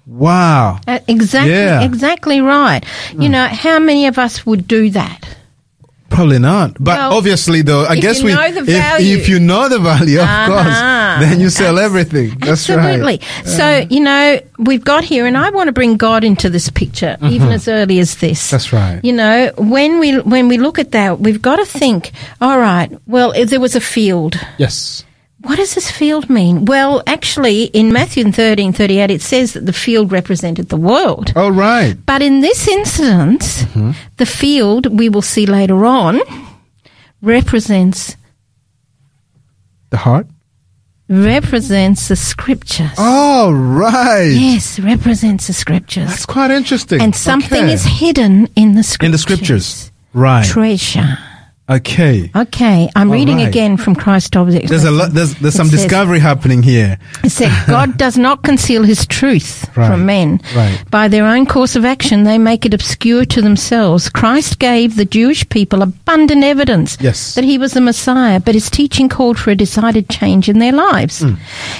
[0.07, 0.81] wow.
[0.87, 1.83] Uh, exactly, Yeah.
[1.83, 2.83] exactly right.
[3.18, 5.37] You know, how many of us would do that?
[6.18, 6.74] Probably not.
[6.83, 9.16] But Well, obviously, though, I if guess you we, know the if, value.
[9.16, 10.46] if you know the value, of Uh-huh.
[10.50, 10.78] course,
[11.22, 12.31] then you sell everything.
[12.40, 13.00] That's Absolutely.
[13.22, 13.22] right.
[13.46, 17.16] So, you know, we've got here, and I want to bring God into this picture,
[17.22, 18.40] even as early as this.
[18.46, 18.54] Mm-hmm.
[18.54, 18.98] That's right.
[19.04, 22.11] You know, when we when we look at that, we've got to think.
[22.40, 22.90] All right.
[23.07, 25.04] Well, if there was a field, Yes.
[25.42, 26.64] What does this field mean?
[26.64, 31.33] Well, actually, in Matthew thirteen thirty eight, it says that the field represented the world.
[31.37, 31.94] All right.
[32.07, 33.92] But in this instance, Mm-hmm.
[34.16, 36.20] the field we will see later on
[37.22, 38.16] represents
[39.90, 40.27] The heart.
[41.09, 42.90] represents the scriptures.
[42.98, 44.29] All right.
[44.31, 46.09] Yes, represents the scriptures.
[46.09, 47.01] That's quite interesting.
[47.01, 47.72] and something Okay.
[47.72, 49.07] is hidden in the scriptures.
[49.07, 49.92] in the scriptures.
[50.12, 50.44] Right.
[50.44, 51.18] Treasure.
[51.70, 52.31] Okay.
[52.35, 53.48] Okay, I'm All reading right.
[53.48, 54.68] again from Christ Object.
[54.68, 55.12] There's a lot.
[55.12, 56.98] There's there's some says- discovery happening here.
[57.22, 60.40] It said, God does not conceal his truth Right, from men.
[60.57, 60.83] right.
[60.90, 64.09] By their own course of action, they make it obscure to themselves.
[64.09, 67.35] Christ gave the Jewish people abundant evidence Yes.
[67.35, 70.72] that he was the Messiah, but his teaching called for a decided change in their
[70.72, 71.20] lives.
[71.20, 71.35] Hmm.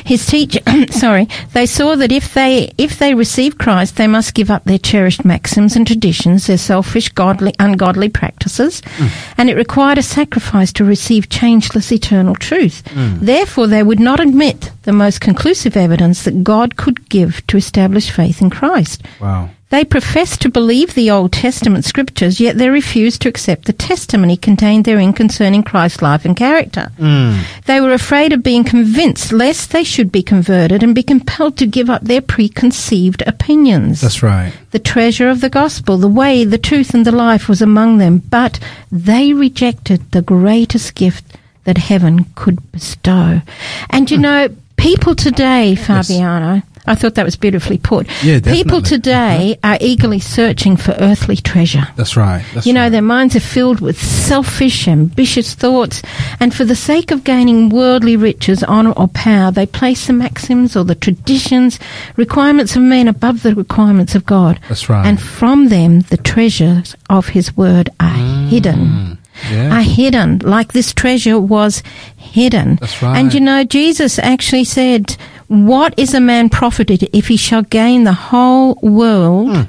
[0.05, 0.59] His teach,
[0.91, 4.79] sorry, they saw that if they, if they received Christ, they must give up their
[4.79, 9.07] cherished maxims and traditions, their selfish, godly, ungodly practices, Hmm.
[9.39, 12.85] and it required a sacrifice to receive changeless eternal truth.
[12.89, 13.19] Hmm.
[13.21, 18.11] Therefore, they would not admit the most conclusive evidence that God could give to establish
[18.11, 19.05] faith in Christ.
[19.21, 19.51] Wow.
[19.71, 24.37] They professed to believe the Old Testament scriptures, yet they refused to accept the testimony
[24.37, 26.91] contained therein concerning Christ's life and character.
[26.97, 27.41] Hmm.
[27.67, 31.67] They were afraid of being convinced lest they should be converted and be compelled to
[31.67, 34.01] give up their preconceived opinions.
[34.01, 34.55] That's right.
[34.71, 38.19] The treasure of the gospel, the way, the truth, and the life was among them,
[38.19, 38.59] but
[38.91, 43.43] they rejected the greatest gift that heaven could bestow.
[43.91, 48.07] And you know, people today, Fabiano, I thought that was beautifully put.
[48.25, 48.89] Yeah, People definitely.
[48.89, 51.87] today are eagerly searching for earthly treasure.
[51.97, 52.45] That's right.
[52.55, 52.89] That's You know, right.
[52.89, 56.03] their minds are filled with selfish, ambitious thoughts,
[56.41, 60.77] and for the sake of gaining worldly riches, honour, or power, they place the maxims
[60.77, 61.79] or the traditions,
[62.17, 64.59] requirements of men above the requirements of God.
[64.69, 65.07] That's right.
[65.07, 68.79] And from them, the treasures of His Word are hidden.
[68.79, 69.19] Mm.
[69.53, 69.79] Yeah.
[69.79, 71.85] Are hidden, like this treasure was
[72.17, 72.75] hidden.
[72.81, 73.17] That's right.
[73.17, 75.17] And you know, Jesus actually said,
[75.49, 79.63] What is a man profited if he shall gain the whole world Hmm.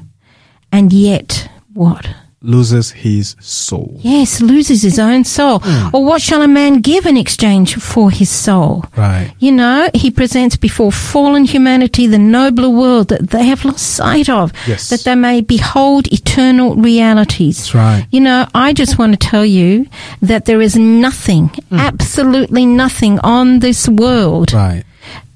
[0.72, 2.08] and yet what?
[2.42, 4.00] Loses his soul.
[4.02, 5.60] Yes, loses his own soul.
[5.62, 5.90] Hmm.
[5.94, 8.86] Or what shall a man give in exchange for his soul?
[8.96, 9.32] Right.
[9.40, 14.30] You know, he presents before fallen humanity the nobler world that they have lost sight
[14.30, 14.88] of, Yes.
[14.88, 17.58] that they may behold eternal realities.
[17.58, 18.06] That's right.
[18.10, 19.88] You know, I just want to tell you
[20.22, 21.78] that there is nothing, Hmm.
[21.80, 24.84] absolutely nothing on this world Right.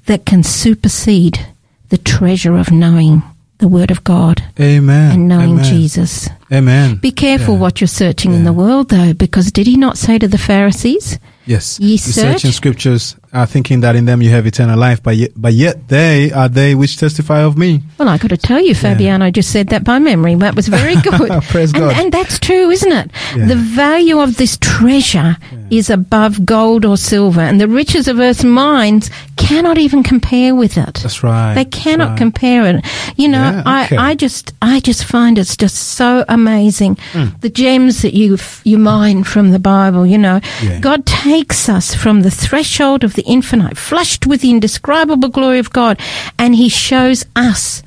[0.06, 1.38] That can supersede
[1.88, 3.22] the treasure of knowing
[3.58, 5.12] the Word of God Amen.
[5.12, 5.64] and knowing Amen.
[5.64, 6.28] Jesus.
[6.52, 6.96] Amen.
[6.96, 7.60] Be careful Yeah.
[7.60, 11.18] what you're searching in the world, though, because did he not say to the Pharisees,
[11.46, 11.78] Yes.
[11.78, 15.32] Ye search in scriptures, uh, thinking that in them you have eternal life, but yet,
[15.36, 17.82] but yet they are they which testify of me.
[17.98, 20.34] Well, I got to tell you, Fabiano I just said that by memory.
[20.36, 21.30] That was very good.
[21.44, 21.94] Praise and, God.
[22.00, 23.10] and that's true, isn't it?
[23.36, 23.46] Yeah.
[23.46, 25.36] The value of this treasure
[25.70, 30.78] is above gold or silver, and the riches of earth's mines cannot even compare with
[30.78, 30.94] it.
[31.02, 31.54] That's right.
[31.54, 32.18] They cannot right.
[32.18, 32.84] compare it.
[33.16, 33.96] You know, Yeah, okay.
[33.96, 37.26] I, I just, I just find it's just so amazing Hmm.
[37.40, 40.06] the gems that you you mine from the Bible.
[40.06, 40.80] You know, Yeah.
[40.80, 45.70] God takes us from the threshold of the infinite, flushed with the indescribable glory of
[45.72, 46.00] God,
[46.38, 47.82] and He shows us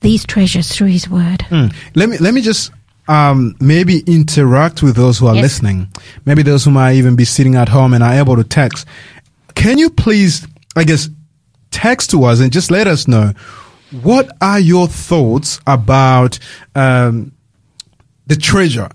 [0.00, 1.40] these treasures through His Word.
[1.50, 1.74] Mm.
[1.94, 2.72] Let me let me just
[3.08, 5.42] um, maybe interact with those who are Yes.
[5.42, 5.88] listening.
[6.24, 8.86] Maybe those who might even be sitting at home and are able to text.
[9.54, 11.08] Can you please, I guess,
[11.70, 13.32] text to us and just let us know
[14.02, 16.38] what are your thoughts about
[16.74, 17.32] um,
[18.26, 18.88] the treasure,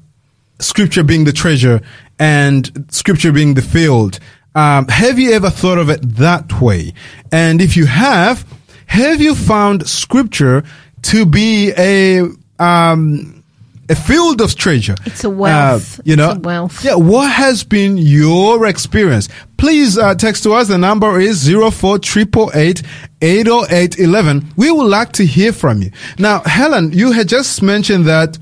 [0.59, 1.81] scripture being the treasure,
[2.17, 4.19] and scripture being the field.
[4.57, 6.93] Um, have you ever thought of it that way?
[7.31, 8.45] And if you have,
[8.87, 10.63] have you found scripture
[11.03, 12.21] to be a,
[12.57, 13.43] um,
[13.89, 14.95] a field of treasure.
[15.05, 15.99] It's a wealth.
[15.99, 16.83] Uh, you know, It's a wealth.
[16.83, 16.95] Yeah.
[16.95, 19.29] What has been your experience?
[19.57, 20.67] Please uh, text to us.
[20.67, 22.83] The number is zero four triple eight
[23.21, 24.51] eight zero eight eleven.
[24.57, 25.91] We would like to hear from you.
[26.17, 28.37] Now, Helen, you had just mentioned that.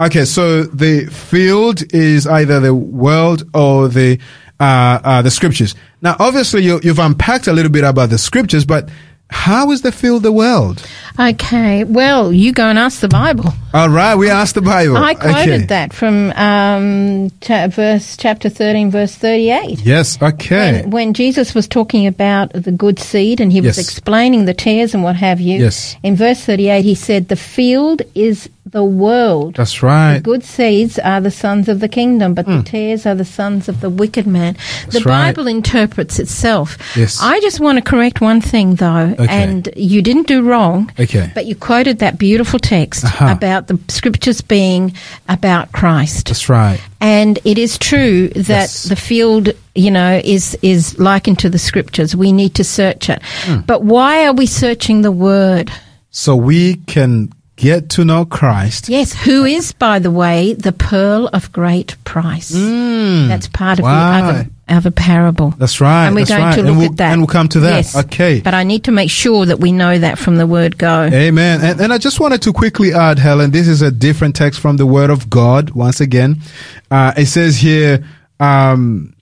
[0.00, 4.18] Okay, so the field is either the world or the
[4.60, 5.74] uh, uh, the scriptures.
[6.02, 8.88] Now, obviously, you, you've unpacked a little bit about the scriptures, but
[9.30, 10.86] how is the field the world?
[11.18, 13.46] Okay, well, you go and ask the Bible.
[13.72, 14.96] All right, we asked the Bible.
[14.96, 15.64] I quoted okay.
[15.66, 19.80] that from um, cha- verse chapter 13, verse 38.
[19.80, 20.82] Yes, okay.
[20.82, 23.88] When, when Jesus was talking about the good seed and he was Yes.
[23.88, 25.96] explaining the tares and what have you, Yes.
[26.02, 29.54] in verse 38 he said, The field is the world.
[29.54, 30.14] That's right.
[30.18, 33.68] The good seeds are the sons of the kingdom, but the tares are the sons
[33.68, 34.56] of the wicked man.
[34.90, 35.08] the Hmm.
[35.08, 35.30] right.
[35.34, 36.76] Bible interprets itself.
[36.96, 37.20] Yes.
[37.22, 39.28] I just want to correct one thing, though, Okay.
[39.42, 40.90] and you didn't do wrong.
[40.98, 41.30] Okay.
[41.34, 43.28] But you quoted that beautiful text Uh-huh.
[43.30, 44.92] about the scriptures being
[45.28, 46.26] about Christ.
[46.26, 46.80] That's right.
[47.00, 48.82] And it is true that Yes.
[48.84, 52.16] the field, you know, is is likened to the scriptures.
[52.16, 53.20] We need to search it.
[53.46, 53.60] Hmm.
[53.66, 55.70] But why are we searching the word?
[56.10, 58.88] So we can get to know Christ.
[58.88, 62.50] Yes, who is, by the way, the pearl of great price.
[62.54, 63.84] That's part of.
[63.84, 64.20] Wow.
[64.20, 65.50] the other other parable.
[65.50, 66.06] That's right.
[66.06, 66.54] And we're going right.
[66.54, 67.12] to And look we'll- at that.
[67.12, 67.76] And we'll come to that.
[67.76, 67.96] Yes.
[67.96, 68.40] Okay.
[68.40, 71.02] But I need to make sure that we know that from the word go.
[71.02, 71.60] Amen.
[71.62, 74.78] And, and I just wanted to quickly add, Helen, this is a different text from
[74.78, 75.70] the Word of God.
[75.70, 76.38] Once again,
[76.90, 78.06] uh, it says here,
[78.40, 79.14] um,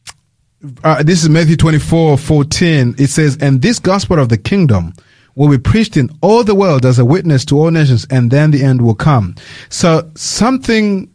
[0.84, 2.94] uh, this is Matthew 24, 14.
[2.98, 4.94] It says, And this gospel of the kingdom
[5.34, 8.50] will be preached in all the world as a witness to all nations, and then
[8.50, 9.34] the end will come.
[9.68, 11.12] So something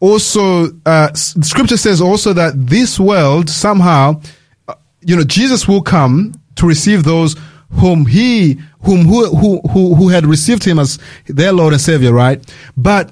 [0.00, 4.20] also, uh, scripture says also that this world somehow,
[4.68, 7.36] uh, you know, Jesus will come to receive those
[7.72, 12.12] whom he, whom, who, who, who, who had received him as their Lord and Savior,
[12.12, 12.42] right?
[12.76, 13.10] But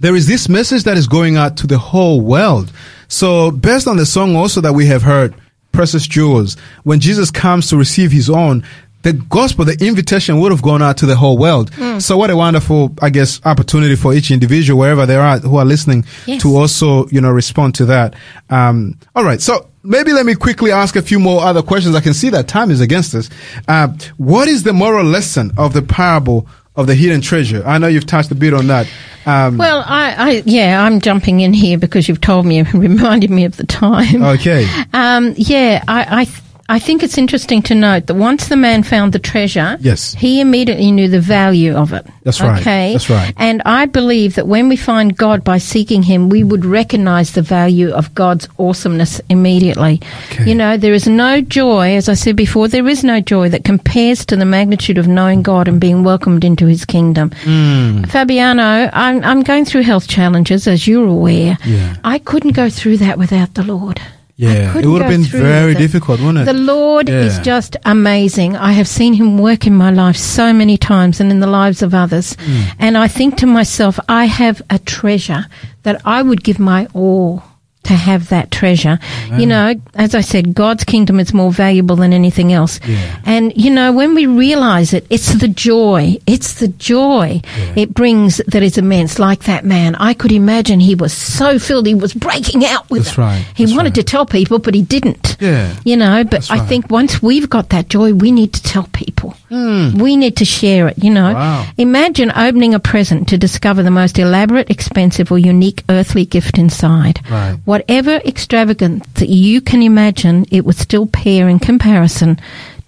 [0.00, 2.72] there is this message that is going out to the whole world.
[3.08, 5.34] So based on the song also that we have heard,
[5.72, 8.64] Precious Jewels, when Jesus comes to receive his own,
[9.02, 11.70] the gospel, the invitation would have gone out to the whole world.
[12.02, 15.64] So what a wonderful, I guess, opportunity for each individual, wherever they are, who are
[15.64, 16.42] listening Yes.
[16.42, 18.14] to also, you know, respond to that.
[18.50, 19.40] Um, all right.
[19.40, 21.94] So maybe let me quickly ask a few more other questions.
[21.94, 23.30] I can see that time is against us.
[23.68, 27.62] Uh, what is the moral lesson of the parable of the hidden treasure?
[27.64, 28.88] I know you've touched a bit on that.
[29.24, 33.30] Um, Well, I, I, yeah, I'm jumping in here because you've told me, and reminded
[33.30, 34.22] me of the time.
[34.22, 34.68] okay.
[34.92, 36.24] Um, yeah, I, I,
[36.68, 40.14] I think it's interesting to note that once the man found the treasure, Yes.
[40.14, 42.04] he immediately knew the value of it.
[42.24, 42.60] That's right.
[42.60, 43.32] Okay, That's right.
[43.36, 47.42] And I believe that when we find God by seeking Him, we would recognize the
[47.42, 50.00] value of God's awesomeness immediately.
[50.32, 50.48] Okay.
[50.48, 53.64] You know, there is no joy, as I said before, there is no joy that
[53.64, 57.30] compares to the magnitude of knowing God and being welcomed into His kingdom.
[57.44, 58.02] Hmm.
[58.04, 61.58] Fabiano, I'm, I'm going through health challenges, as you're aware.
[61.64, 61.96] Yeah.
[62.02, 64.00] I couldn't go through that without the Lord.
[64.38, 66.44] Yeah, it would have been very difficult, wouldn't it?
[66.44, 68.54] The Lord is just amazing.
[68.54, 71.82] I have seen Him work in my life so many times and in the lives
[71.82, 72.36] of others.
[72.40, 72.62] Hmm.
[72.78, 75.46] And I think to myself, I have a treasure
[75.84, 77.42] that I would give my all
[77.86, 78.98] to have that treasure.
[79.36, 82.80] You know, as I said, God's kingdom is more valuable than anything else.
[82.86, 83.20] Yeah.
[83.24, 86.16] And, you know, when we realize it, it's the joy.
[86.26, 87.40] It's the joy
[87.76, 89.18] it brings that is immense.
[89.18, 89.94] Like that man.
[89.96, 93.20] I could imagine he was so filled, he was breaking out with That's it.
[93.20, 93.46] right.
[93.54, 93.94] He That's wanted right.
[93.96, 95.36] to tell people, but he didn't.
[95.40, 95.74] Yeah.
[95.84, 96.68] You know, but That's I right.
[96.68, 99.34] think once we've got that joy, we need to tell people.
[99.50, 101.32] We need to share it, you know.
[101.34, 101.66] Wow.
[101.78, 107.20] Imagine opening a present to discover the most elaborate, expensive, or unique earthly gift inside.
[107.30, 107.58] Right.
[107.64, 112.38] Whatever extravagant that you can imagine, it would still pair in comparison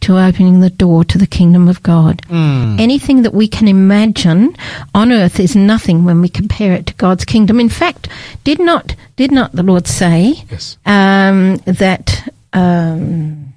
[0.01, 2.23] to opening the door to the kingdom of God.
[2.29, 2.77] Hmm.
[2.79, 4.55] Anything that we can imagine
[4.95, 7.59] on earth is nothing when we compare it to God's kingdom.
[7.59, 8.07] In fact,
[8.45, 10.77] did not did not the Lord say Yes.
[10.87, 12.29] um, that?
[12.53, 13.53] Um,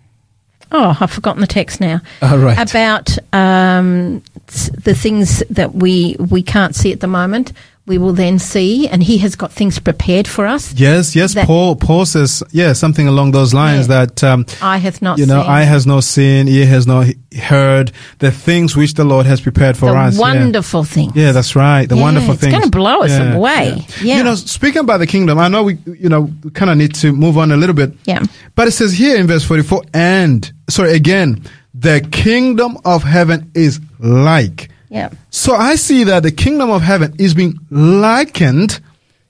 [0.71, 2.01] oh, I've forgotten the text now.
[2.21, 2.57] All right.
[2.57, 7.53] About um, the things that we we can't see at the moment,
[7.91, 10.73] we will then see, and He has got things prepared for us.
[10.73, 11.35] Yes, yes.
[11.45, 14.05] Paul, Paul says, yeah, something along those lines Yeah.
[14.05, 15.51] that, um, Eye hath not you know, seen.
[15.51, 19.75] eye has no seen, ear has not heard the things which the Lord has prepared
[19.75, 20.13] for the us.
[20.15, 20.21] Yeah.
[20.21, 21.11] wonderful thing.
[21.15, 21.85] Yeah, that's right.
[21.87, 22.53] The Yeah, wonderful it's things.
[22.53, 23.85] gonna blow us away.
[24.01, 24.17] Yeah.
[24.17, 27.11] You know, speaking about the kingdom, I know we, you know, kind of need to
[27.11, 27.91] move on a little bit.
[28.05, 28.23] Yeah.
[28.55, 33.79] But it says here in verse 44, and, sorry, again, the kingdom of heaven is
[33.99, 34.69] like.
[34.91, 35.09] Yeah.
[35.29, 38.79] So I see that the kingdom of heaven is being likened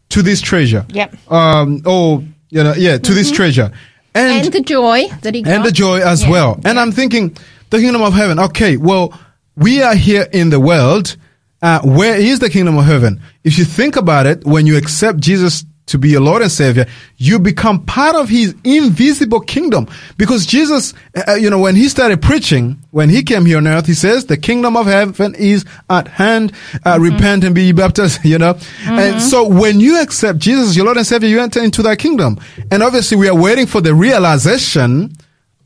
[0.09, 0.85] to this treasure.
[0.89, 1.31] Yep.
[1.31, 3.71] Um, or, you know, yeah, to this treasure.
[4.15, 5.53] and, And the joy that he got.
[5.53, 6.29] and the joy as Yeah.
[6.31, 6.59] well.
[6.65, 7.37] And I'm thinking,
[7.69, 8.39] the kingdom of heaven.
[8.39, 9.13] Okay, well,
[9.55, 11.15] we are here in the world.
[11.61, 13.21] Uh, where is the kingdom of heaven?
[13.43, 16.85] If you think about it, when you accept Jesus to be your Lord and Savior,
[17.17, 19.87] you become part of His invisible kingdom.
[20.17, 20.93] Because Jesus,
[21.27, 24.25] uh, you know, when He started preaching, when He came here on earth, He says,
[24.25, 26.51] the kingdom of heaven is at hand.
[26.85, 28.57] Uh, Repent and be baptized, you know.
[28.85, 32.39] And so when you accept Jesus your Lord and Savior, you enter into that kingdom.
[32.71, 35.11] And obviously we are waiting for the realization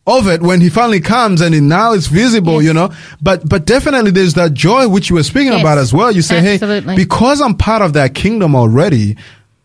[0.07, 2.67] of it when he finally comes and it, now it's visible, Yes.
[2.67, 2.91] you know.
[3.23, 5.61] But but definitely there's that joy which you were speaking Yes.
[5.61, 6.11] about as well.
[6.11, 6.93] You say, Absolutely.
[6.93, 9.17] hey, because I'm part of that kingdom already,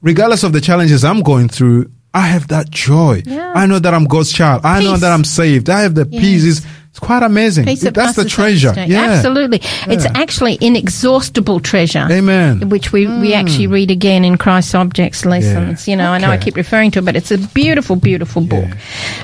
[0.03, 3.23] regardless of the challenges I'm going through, I have that joy.
[3.25, 3.53] Yeah.
[3.55, 4.63] I know that I'm God's child.
[4.65, 5.71] I know that I'm saved.
[5.71, 6.21] I have the Yes.
[6.23, 6.45] peace.
[6.45, 7.67] It's, it's quite amazing.
[7.67, 8.75] Peace that That's the treasure.
[8.77, 9.13] Yeah.
[9.13, 9.61] Absolutely.
[9.87, 12.09] It's actually inexhaustible treasure.
[12.11, 12.69] Amen.
[12.69, 13.37] Which we, we mm.
[13.37, 15.87] actually read again in Christ's Objects lessons.
[15.87, 18.69] You know, I know I keep referring to it, but it's a beautiful, beautiful book.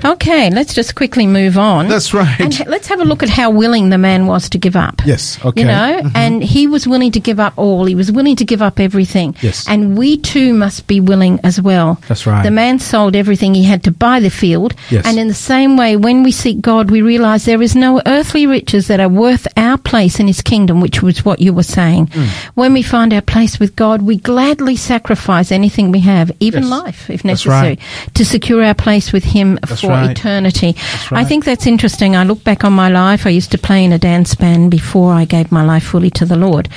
[0.05, 1.89] Okay, let's just quickly move on.
[1.89, 2.39] That's right.
[2.39, 5.03] And let's have a look at how willing the man was to give up.
[5.05, 5.63] Yes, okay.
[5.63, 6.17] You know, mm-hmm.
[6.17, 7.85] and he was willing to give up all.
[7.85, 9.35] He was willing to give up everything.
[9.43, 9.67] Yes.
[9.69, 12.01] And we too must be willing as well.
[12.07, 12.45] That's right.
[12.45, 14.75] The man sold everything he had to buy the field.
[14.89, 15.05] Yes.
[15.05, 18.47] And in the same way, when we seek God, we realize there is no earthly
[18.47, 22.07] riches that are worth our place in his kingdom, which was what you were saying.
[22.09, 22.29] Mm.
[22.55, 26.71] When we find our place with God, we gladly sacrifice anything we have, even Yes.
[26.71, 27.81] life, if necessary, right.
[28.15, 30.11] to secure our place with him That's for right.
[30.11, 30.77] eternity.
[31.11, 32.17] I think that's interesting.
[32.17, 33.27] I look back on my life.
[33.27, 36.25] I used to play in a dance band before I gave my life fully to
[36.25, 36.69] the Lord.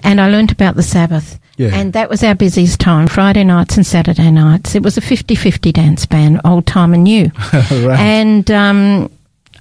[0.00, 1.38] And I learned about the Sabbath.
[1.58, 1.70] Yeah.
[1.72, 4.74] And that was our busiest time, Friday nights and Saturday nights.
[4.74, 7.30] It was a 50-50 dance band, old time and new.
[7.52, 7.98] Right.
[7.98, 9.10] And um,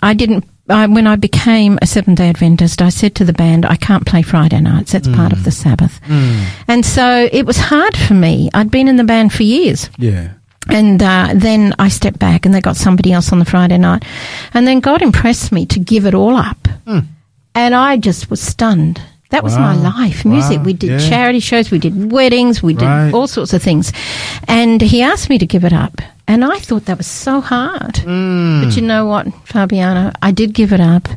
[0.04, 0.44] I didn't.
[0.68, 4.06] I, when I became a Seventh Day Adventist, I said to the band, "I can't
[4.06, 4.92] play Friday nights.
[4.94, 5.38] That's part Hmm.
[5.38, 6.00] of the Sabbath."
[6.68, 8.50] And so it was hard for me.
[8.54, 9.90] I'd been in the band for years.
[9.98, 10.30] Yeah.
[10.68, 14.04] And uh, then I stepped back and they got somebody else on the Friday night.
[14.56, 16.68] And then God impressed me to give it all up.
[17.54, 19.00] And I just was stunned.
[19.30, 20.26] That was my life.
[20.26, 20.58] Music.
[20.58, 20.64] Wow.
[20.64, 21.10] We did Yeah.
[21.10, 23.14] charity shows, we did weddings, we did Right.
[23.14, 23.94] all sorts of things.
[24.48, 26.02] And he asked me to give it up.
[26.28, 27.98] And I thought that was so hard.
[27.98, 28.64] Hmm.
[28.64, 30.12] But you know what, Fabiano?
[30.24, 31.08] I did give it up.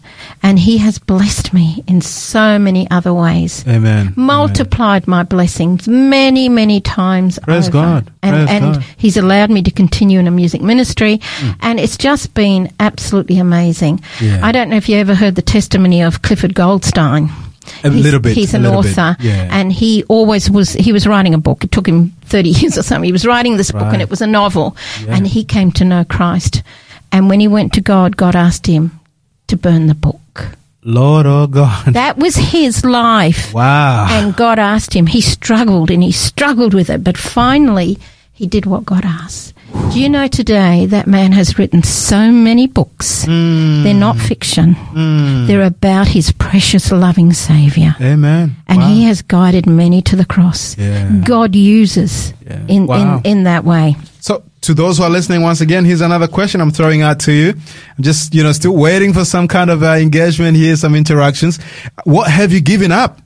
[0.43, 4.13] And he has blessed me in so many other ways Amen.
[4.17, 7.39] multiplied my blessings many, many times.
[7.39, 7.73] Praise over.
[7.73, 8.13] God.
[8.23, 8.85] And, Praise and God.
[8.99, 11.51] He's allowed me to continue in a music ministry, Hmm.
[11.61, 14.01] and it's just been absolutely amazing.
[14.21, 14.41] Yeah.
[14.43, 17.31] I don't know if you ever heard the testimony of Clifford Goldstein.
[17.85, 19.49] A He's- little bit, He's an author, yeah.
[19.51, 20.73] and he always was.
[20.73, 21.65] He was writing a book.
[21.65, 23.05] It took him thirty years or something.
[23.07, 23.93] He was writing this book, Right.
[23.95, 24.77] and it was a novel.
[25.05, 25.15] Yeah.
[25.17, 26.63] And he came to know Christ.
[27.13, 28.99] And when he went to God, God asked him
[29.47, 30.19] to burn the book.
[30.85, 31.95] Lord, oh God.
[31.95, 33.53] That was his life.
[33.53, 34.07] Wow.
[34.11, 35.07] And God asked him.
[35.07, 37.99] He struggled and he struggled with it, but finally
[38.33, 39.53] he did what God asked.
[39.93, 43.25] Do you know today that man has written so many books?
[43.27, 43.83] Mm.
[43.85, 44.77] They're not fiction.
[45.47, 47.95] They're about his precious loving Savior.
[48.01, 48.57] Amen.
[48.67, 48.89] And Wow.
[48.89, 50.77] he has guided many to the cross.
[50.79, 51.11] Yeah.
[51.25, 52.59] God uses Yeah.
[52.69, 53.21] in, Wow.
[53.25, 53.97] in, in that way.
[54.21, 57.33] So, to those who are listening, once again, here's another question I'm throwing out to
[57.33, 57.51] you.
[57.97, 61.59] I'm just, you know, still waiting for some kind of uh, engagement here, some interactions.
[62.05, 63.21] What have you given up,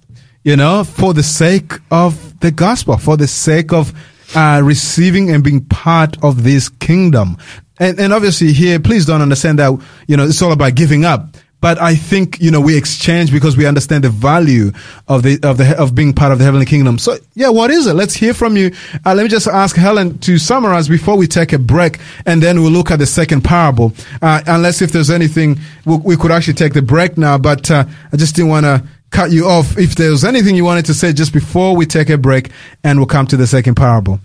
[0.45, 3.93] you know, for the sake of the gospel, for the sake of
[4.35, 7.37] uh, receiving and being part of this kingdom?
[7.79, 11.37] And, and obviously here, please don't understand that, you know, it's all about giving up.
[11.61, 14.73] But I think, you know, we exchange because we understand the value
[15.07, 16.99] of the, of the, of being part of the heavenly kingdom.
[16.99, 17.95] So yeah, what is it?
[17.95, 18.73] Let's hear from you.
[19.07, 22.61] Uh, let me just ask Helen to summarize before we take a break and then
[22.61, 23.93] we'll look at the second parable.
[24.21, 27.85] Uh, unless if there's anything, we, we could actually take the break now, but, uh,
[28.13, 29.79] I just didn't want to cut you off.
[29.79, 32.51] If there was anything you wanted to say just before we take a break
[32.83, 34.19] and we'll come to the second parable.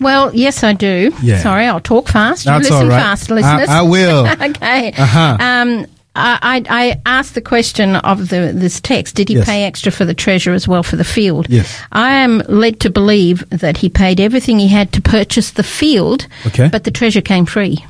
[0.00, 1.12] Well, yes, I do.
[1.22, 1.38] Yeah.
[1.42, 2.44] Sorry, I'll talk fast.
[2.46, 3.00] You That's listen right.
[3.02, 3.68] fast, I- listeners.
[3.68, 4.26] I will.
[4.50, 4.92] okay.
[4.92, 5.36] Uh-huh.
[5.40, 5.86] Um,
[6.16, 9.46] I, I I asked the question of the this text: Did he Yes.
[9.46, 11.46] pay extra for the treasure as well for the field?
[11.50, 11.76] Yes.
[11.90, 16.28] I am led to believe that he paid everything he had to purchase the field,
[16.46, 16.68] Okay.
[16.68, 17.84] but the treasure came free.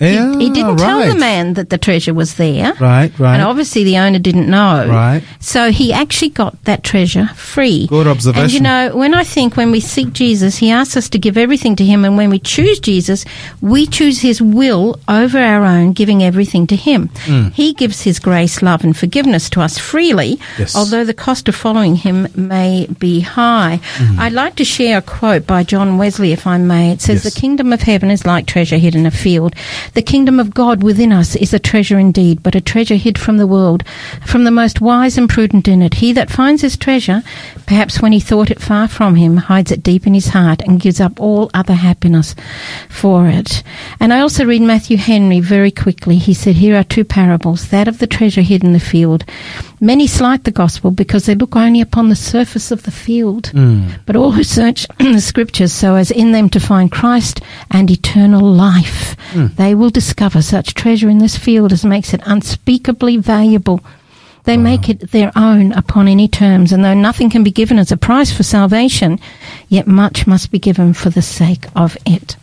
[0.00, 2.74] Yeah, he, he didn't tell the man that the treasure was there.
[2.80, 3.34] Right, right.
[3.34, 4.86] And obviously the owner didn't know.
[4.88, 5.22] Right.
[5.40, 7.86] So he actually got that treasure free.
[7.88, 8.44] Good observation.
[8.44, 11.36] And you know, when I think when we seek Jesus, he asks us to give
[11.36, 12.04] everything to him.
[12.04, 13.24] And when we choose Jesus,
[13.60, 17.10] we choose his will over our own, giving everything to him.
[17.22, 17.48] Hmm.
[17.48, 20.76] He gives his grace, love, and forgiveness to us freely, Yes.
[20.76, 23.80] although the cost of following him may be high.
[23.82, 24.20] Hmm.
[24.20, 26.92] I'd like to share a quote by John Wesley, if I may.
[26.92, 27.34] It says, Yes.
[27.34, 29.54] The kingdom of heaven is like treasure hid in a field.
[29.94, 33.38] The kingdom of God within us is a treasure indeed, but a treasure hid from
[33.38, 33.84] the world,
[34.24, 35.94] from the most wise and prudent in it.
[35.94, 37.22] He that finds his treasure,
[37.68, 40.80] perhaps when he thought it far from him, hides it deep in his heart and
[40.80, 42.34] gives up all other happiness
[42.88, 43.62] for it.
[44.00, 46.16] And I also read Matthew Henry very quickly.
[46.16, 49.26] He said, Here are two parables that of the treasure hid in the field.
[49.80, 53.48] Many slight the gospel because they look only upon the surface of the field.
[53.48, 53.90] Hmm.
[54.06, 58.50] But all who search the scriptures so as in them to find Christ and eternal
[58.50, 59.48] life, hmm.
[59.56, 63.82] they will discover such treasure in this field as makes it unspeakably valuable.
[64.48, 67.92] They make it their own upon any terms, and though nothing can be given as
[67.92, 69.20] a price for salvation,
[69.68, 72.36] yet much must be given for the sake of it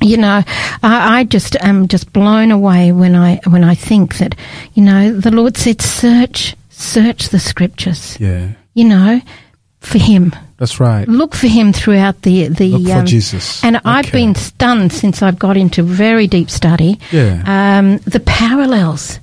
[0.00, 0.42] you know,
[0.82, 4.34] I, I just am just blown away when I when I think that,
[4.74, 8.52] you know, the Lord said, "Search, search the Scriptures." Yeah.
[8.74, 9.20] You know,
[9.80, 11.06] for Him, That's right.
[11.08, 12.68] look for Him throughout the the.
[12.70, 13.62] Look for um, Jesus.
[13.64, 16.98] And I've been stunned since I've got into very deep study.
[17.12, 17.42] Yeah.
[17.46, 19.20] Um, the parallels,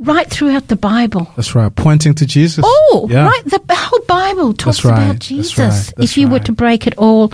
[0.00, 1.30] right throughout the Bible.
[1.36, 1.74] That's right.
[1.74, 2.64] Pointing to Jesus.
[2.66, 3.26] Oh, yeah.
[3.26, 3.42] right.
[3.44, 5.58] The whole Bible talks That's right, about that's Jesus.
[5.58, 7.32] right, that's if you were to break it all,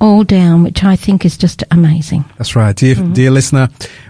[0.00, 2.24] all down, which I think is just amazing.
[2.38, 2.74] That's right.
[2.74, 3.12] Dear, Mm-hmm.
[3.12, 3.68] dear listener,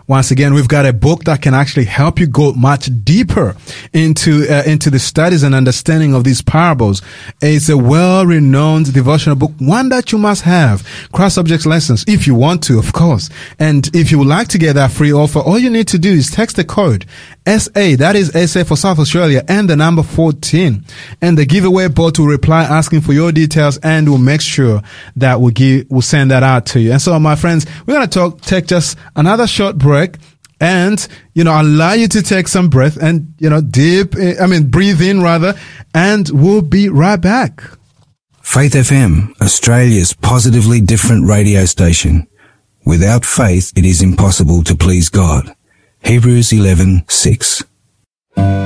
[0.09, 3.57] once again, we've got a book that can actually help you go much deeper
[3.93, 7.03] into, uh, into the studies and understanding of these parables.
[7.43, 10.87] It's a well-renowned devotional book, one that you must have.
[11.13, 13.31] Christ's Object Lessons, if you want to, of course.
[13.59, 16.13] And if you would like to get that free offer, all you need to do
[16.13, 17.05] is text the code
[17.47, 20.85] SA, that is SA for South Australia, and the number 14.
[21.21, 24.83] And the giveaway bot will reply asking for your details and we'll make sure
[25.17, 26.93] that we'll give, we'll send that out to you.
[26.93, 29.96] And so, my friends, we're going to talk, take just another short break
[30.61, 34.47] and, you know, allow you to take some breath and, you know, deep, eh, I
[34.47, 35.55] mean, breathe in rather,
[35.95, 37.63] and we'll be right back.
[38.43, 42.27] Faith FM, Australia's positively different radio station.
[42.85, 45.55] Without faith, it is impossible to please God.
[46.05, 47.65] Hebrews 11:6.
[48.37, 48.66] Tis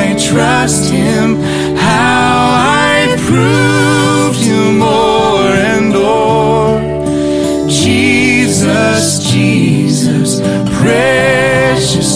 [0.29, 1.41] trust him,
[1.75, 2.33] how
[2.87, 6.79] I proved him more and more.
[7.67, 10.39] Jesus, Jesus,
[10.79, 12.10] precious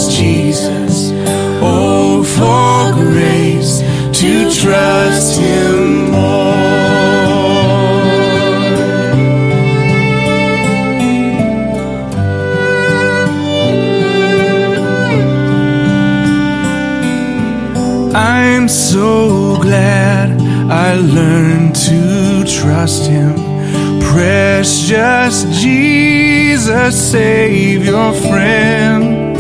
[26.66, 29.38] Jesus, Savior, friend.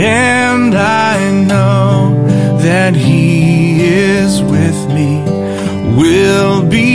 [0.00, 2.24] And I know
[2.60, 5.22] that he is with me,
[5.98, 6.85] will be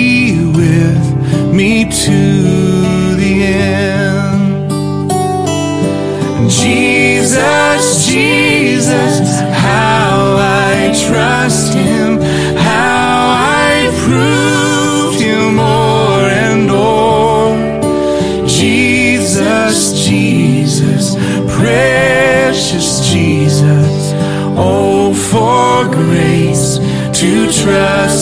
[27.61, 28.20] trust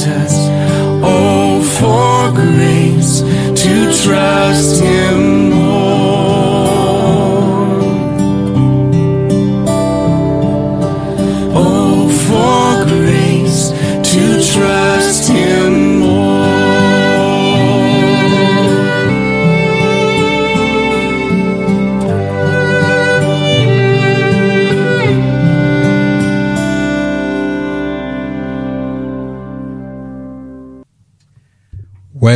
[0.00, 0.39] Jesus.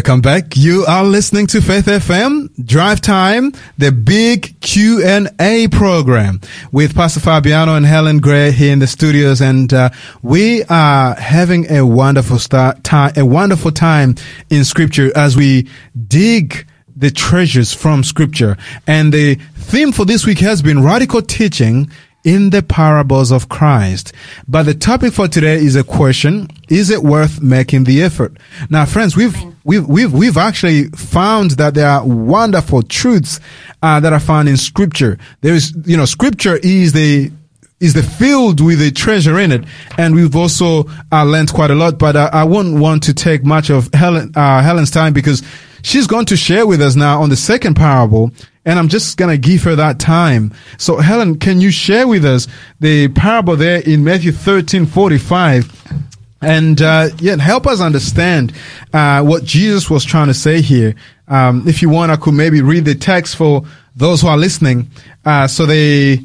[0.04, 0.54] Welcome back.
[0.54, 7.74] You are listening to Faith FM Drive Time, the big Q&A program with Pastor Fabiano
[7.74, 9.40] and Helen Gray here in the studios.
[9.40, 9.88] And, uh,
[10.20, 14.16] we are having a wonderful start time, a wonderful time
[14.50, 15.70] in scripture as we
[16.06, 18.58] dig the treasures from scripture.
[18.86, 21.90] And the theme for this week has been radical teaching
[22.24, 24.12] in the parables of Christ.
[24.48, 26.48] But the topic for today is a question.
[26.68, 28.36] Is it worth making the effort?
[28.70, 33.40] Now, friends, we've, we've, we've, we've actually found that there are wonderful truths,
[33.82, 35.18] uh, that are found in scripture.
[35.42, 37.30] There is, you know, scripture is the,
[37.78, 39.64] is the field with the treasure in it.
[39.98, 43.44] And we've also uh, learned quite a lot, but uh, I wouldn't want to take
[43.44, 45.42] much of Helen, uh, Helen's time because
[45.82, 48.32] she's going to share with us now on the second parable.
[48.64, 50.52] And I'm just going to give her that time.
[50.78, 52.48] So Helen, can you share with us
[52.80, 56.02] the parable there in Matthew 13, 45?
[56.40, 58.52] And, uh, yeah, help us understand,
[58.92, 60.94] uh, what Jesus was trying to say here.
[61.28, 63.64] Um, if you want, I could maybe read the text for
[63.96, 64.90] those who are listening,
[65.24, 66.20] uh, so they,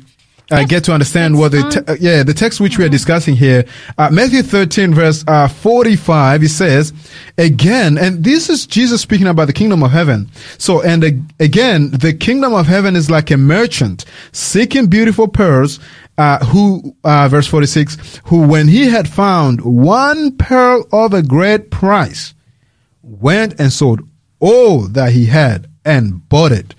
[0.51, 3.35] uh, get to understand what the, te- uh, yeah, the text which we are discussing
[3.35, 3.65] here.
[3.97, 6.93] Uh, Matthew 13 verse, uh, 45, he says,
[7.37, 10.29] again, and this is Jesus speaking about the kingdom of heaven.
[10.57, 15.79] So, and ag- again, the kingdom of heaven is like a merchant seeking beautiful pearls,
[16.17, 21.71] uh, who, uh, verse 46, who when he had found one pearl of a great
[21.71, 22.33] price,
[23.01, 24.01] went and sold
[24.39, 26.75] all that he had and bought it.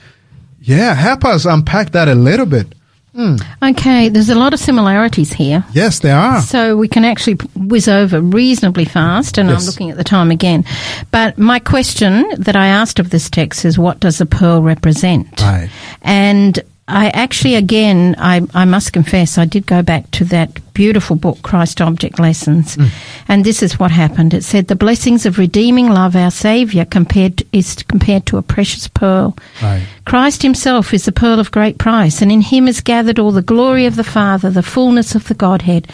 [0.60, 2.74] Yeah, help us unpack that a little bit.
[3.14, 3.36] Hmm.
[3.62, 5.64] Okay, there's a lot of similarities here.
[5.72, 6.40] Yes, there are.
[6.42, 9.60] So we can actually whiz over reasonably fast, and Yes.
[9.60, 10.64] I'm looking at the time again.
[11.10, 15.40] But my question that I asked of this text is, what does a pearl represent?
[15.40, 15.68] Right.
[16.02, 16.60] And
[16.90, 21.40] I actually, again, I, I must confess, I did go back to that beautiful book,
[21.42, 22.90] Christ's Object Lessons, mm.
[23.28, 24.34] and this is what happened.
[24.34, 28.42] It said the blessings of redeeming love, our Saviour, compared to, is compared to a
[28.42, 29.36] precious pearl.
[29.62, 29.86] Right.
[30.04, 33.40] Christ himself is the pearl of great price, and in him is gathered all the
[33.40, 35.86] glory of the Father, the fullness of the Godhead.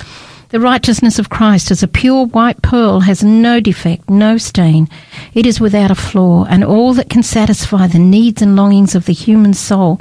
[0.48, 4.88] The righteousness of Christ as a pure white pearl has no defect, no stain.
[5.34, 9.04] It is without a flaw, and all that can satisfy the needs and longings of
[9.04, 10.00] the human soul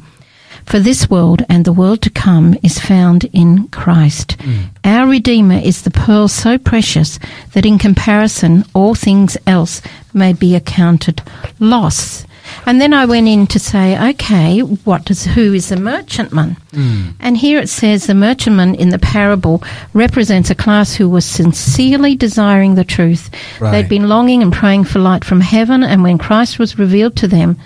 [0.65, 4.33] for this world and the world to come is found in Christ.
[4.41, 4.61] Hmm.
[4.83, 7.19] Our Redeemer is the pearl so precious
[7.53, 9.81] that in comparison all things else
[10.13, 11.21] may be accounted
[11.59, 12.25] loss.
[12.65, 16.57] And then I went in to say, okay, what does who is the merchantman?
[16.71, 17.09] Hmm.
[17.19, 19.63] And here it says the merchantman in the parable
[19.93, 23.29] represents a class who was sincerely desiring the truth.
[23.59, 23.71] Right.
[23.71, 27.27] They'd been longing and praying for light from heaven, and when Christ was revealed to
[27.27, 27.57] them,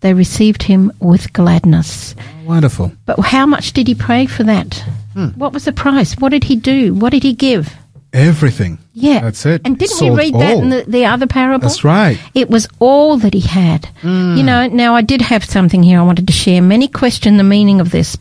[0.00, 2.14] they received him with gladness.
[2.44, 2.92] Wonderful.
[3.06, 4.74] But how much did he pray for that?
[5.14, 5.28] Hmm.
[5.30, 6.14] What was the price?
[6.18, 6.94] What did he do?
[6.94, 7.74] What did he give?
[8.12, 8.78] Everything.
[8.94, 9.20] Yeah.
[9.20, 9.62] That's it.
[9.64, 10.62] And didn't Sold we read that all.
[10.62, 11.68] in the, the other parable?
[11.68, 12.18] That's right.
[12.34, 13.88] It was all that he had.
[14.02, 16.62] You know, now I did have something here I wanted to share.
[16.62, 18.16] Many question the meaning of this.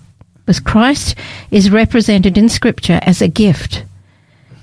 [0.45, 1.15] Because Christ
[1.51, 3.83] is represented in Scripture as a gift.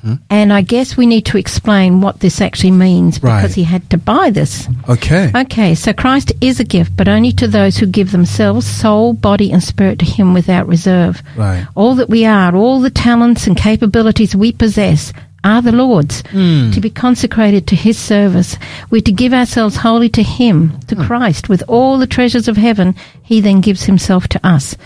[0.05, 0.15] Hmm.
[0.29, 3.55] And I guess we need to explain what this actually means because Right.
[3.55, 4.69] he had to buy this.
[4.87, 5.33] Okay.
[5.35, 9.51] Okay, so Christ is a gift, but only to those who give themselves, soul, body,
[9.51, 11.23] and spirit to Him without reserve.
[11.37, 11.67] Right.
[11.75, 16.81] All that we are, all the talents and capabilities we possess are the Lord's to
[16.81, 18.59] be consecrated to His service.
[18.91, 22.95] We're to give ourselves wholly to Him, to Christ, with all the treasures of heaven.
[23.23, 24.77] He then gives Himself to us.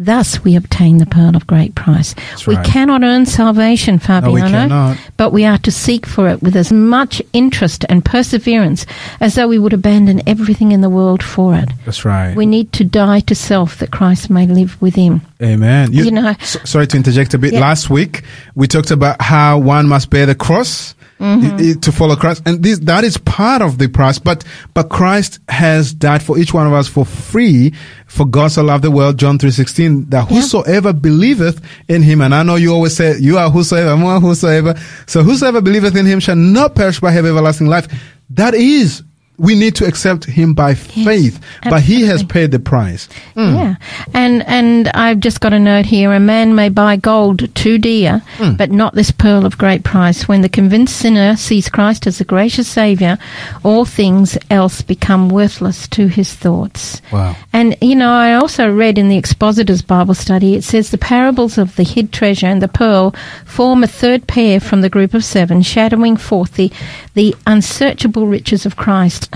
[0.00, 2.14] Thus we obtain the pearl of great price.
[2.46, 2.64] we right.
[2.64, 4.96] cannot earn salvation, we Fabiano, cannot.
[5.16, 8.86] but we are to seek for it with as much interest and perseverance
[9.20, 11.68] as though we would abandon everything in the world for it.
[11.84, 12.36] That's right.
[12.36, 15.20] We need to die to self that Christ may live within.
[15.42, 15.92] Amen.
[15.92, 17.52] You know- s- sorry to interject a bit.
[17.54, 17.60] Yeah.
[17.60, 18.22] Last week
[18.54, 21.80] we talked about how one must bear the cross Mm-hmm.
[21.80, 24.20] to follow Christ, and this that is part of the price.
[24.20, 27.74] But but Christ has died for each one of us for free.
[28.06, 30.36] For God so loved the world, John three sixteen, that Yeah.
[30.40, 34.74] whosoever believeth in Him, and I know you always say you are whosoever, I'm whosoever.
[35.06, 37.88] So whosoever believeth in Him shall not perish but have everlasting life.
[38.30, 39.02] That is.
[39.38, 43.08] We need to accept him by faith, but he has paid the price.
[43.36, 43.76] Yeah.
[44.12, 46.12] And and I've just got a note here.
[46.12, 48.54] A man may buy gold too dear, Hmm.
[48.54, 50.26] but not this pearl of great price.
[50.26, 53.16] When the convinced sinner sees Christ as a gracious Saviour,
[53.62, 57.00] all things else become worthless to his thoughts.
[57.12, 57.36] Wow.
[57.52, 61.58] And, you know, I also read in the Expositor's Bible study, it says the parables
[61.58, 63.14] of the hid treasure and the pearl
[63.44, 66.72] form a third pair from the group of seven, shadowing forth the,
[67.14, 69.27] the unsearchable riches of Christ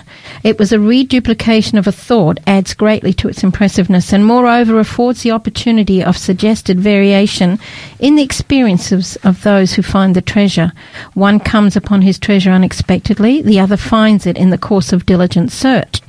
[0.42, 5.22] It was a reduplication of a thought adds greatly to its impressiveness and moreover affords
[5.22, 7.58] the opportunity of suggested variation
[8.00, 10.72] in the experiences of those who find the treasure.
[11.14, 15.52] One comes upon his treasure unexpectedly, the other finds it in the course of diligent
[15.52, 16.00] search.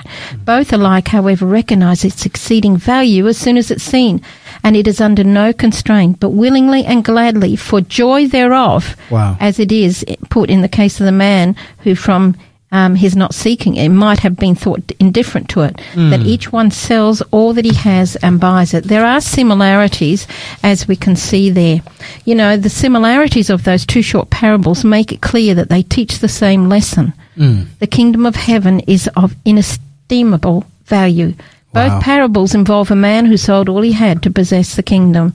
[0.44, 4.22] Both alike, however, recognize its exceeding value as soon as it's seen,
[4.64, 9.38] and it is under no constraint, but willingly and gladly, for joy thereof, Wow.
[9.40, 12.36] as it is put in the case of the man who from
[12.74, 16.72] um, his not seeking it might have been thought indifferent to it, that each one
[16.72, 18.84] sells all that he has and buys it.
[18.86, 20.28] There are similarities,
[20.64, 21.82] as we can see there.
[22.26, 26.20] You know, the similarities of those two short parables make it clear that they teach
[26.20, 27.14] the same lesson.
[27.36, 31.34] The kingdom of heaven is of inestimable value.
[31.74, 32.00] Both Wow.
[32.02, 35.34] parables involve a man who sold all he had to possess the kingdom.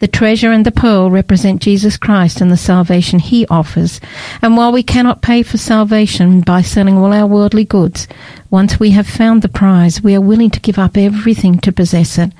[0.00, 4.00] The treasure and the pearl represent Jesus Christ and the salvation he offers.
[4.42, 8.08] And while we cannot pay for salvation by selling all our worldly goods,
[8.50, 12.18] once we have found the prize, we are willing to give up everything to possess
[12.18, 12.32] it.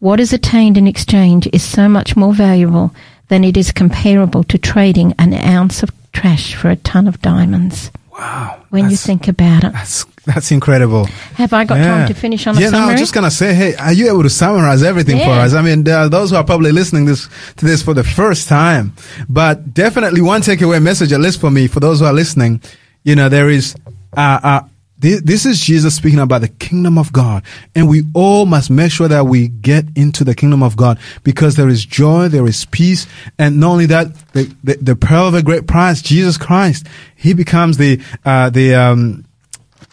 [0.00, 2.94] What is attained in exchange is so much more valuable
[3.28, 7.90] than it is comparable to trading an ounce of trash for a ton of diamonds.
[8.12, 8.64] Wow.
[8.70, 9.72] When you think about it.
[9.72, 11.06] That's that's incredible.
[11.36, 12.88] Have I got time to finish on a yeah, no, summary?
[12.88, 15.54] I was just gonna say, hey, are you able to summarize everything for us?
[15.54, 18.46] I mean, there are those who are probably listening this to this for the first
[18.46, 18.92] time,
[19.28, 22.60] but definitely one takeaway message, at least for me, for those who are listening,
[23.04, 23.74] you know, there is,
[24.16, 24.60] uh, uh,
[24.98, 28.92] this, this is Jesus speaking about the kingdom of God, and we all must make
[28.92, 32.66] sure that we get into the kingdom of God because there is joy, there is
[32.66, 33.06] peace,
[33.38, 37.32] and not only that, the the, the pearl of a great price, Jesus Christ, He
[37.32, 39.24] becomes the uh, the um,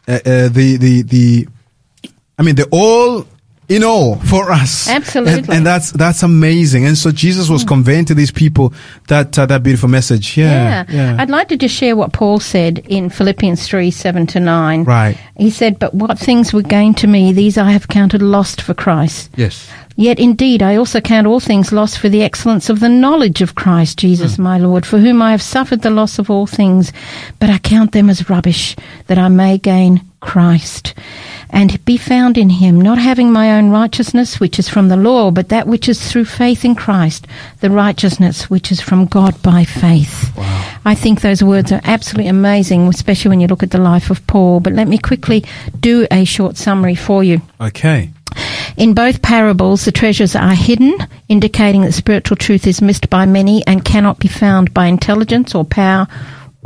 [0.08, 1.48] uh, uh, the the the
[2.38, 3.26] I mean the all
[3.68, 4.88] in all for us.
[4.90, 5.40] Absolutely.
[5.40, 6.86] and, and that's that's amazing.
[6.86, 8.74] And so Jesus was conveying to these people
[9.08, 10.38] that uh, that beautiful message.
[10.38, 11.18] Yeah, Yeah.
[11.20, 14.84] I'd like to just share what Paul said in Philippians 3 7 to 9.
[14.84, 15.18] Right.
[15.38, 18.74] He said, But what things were gain to me, these I have counted lost for
[18.74, 19.32] Christ.
[19.36, 19.70] yes.
[19.98, 23.56] Yet indeed I also count all things lost for the excellence of the knowledge of
[23.56, 26.92] Christ Jesus my Lord, for whom I have suffered the loss of all things,
[27.40, 28.76] but I count them as rubbish,
[29.08, 30.94] that I may gain Christ,
[31.52, 35.32] and be found in him, not having my own righteousness which is from the law,
[35.32, 37.28] but that which is through faith in Christ,
[37.62, 40.36] the righteousness which is from God by faith.
[40.36, 40.80] Wow.
[40.84, 44.26] I think those words are absolutely amazing, especially when you look at the life of
[44.28, 44.60] Paul.
[44.60, 45.46] But let me quickly
[45.80, 47.42] do a short summary for you.
[47.62, 48.10] Okay.
[48.76, 50.98] In both parables, the treasures are hidden,
[51.30, 55.64] indicating that spiritual truth is missed by many and cannot be found by intelligence or
[55.64, 56.08] power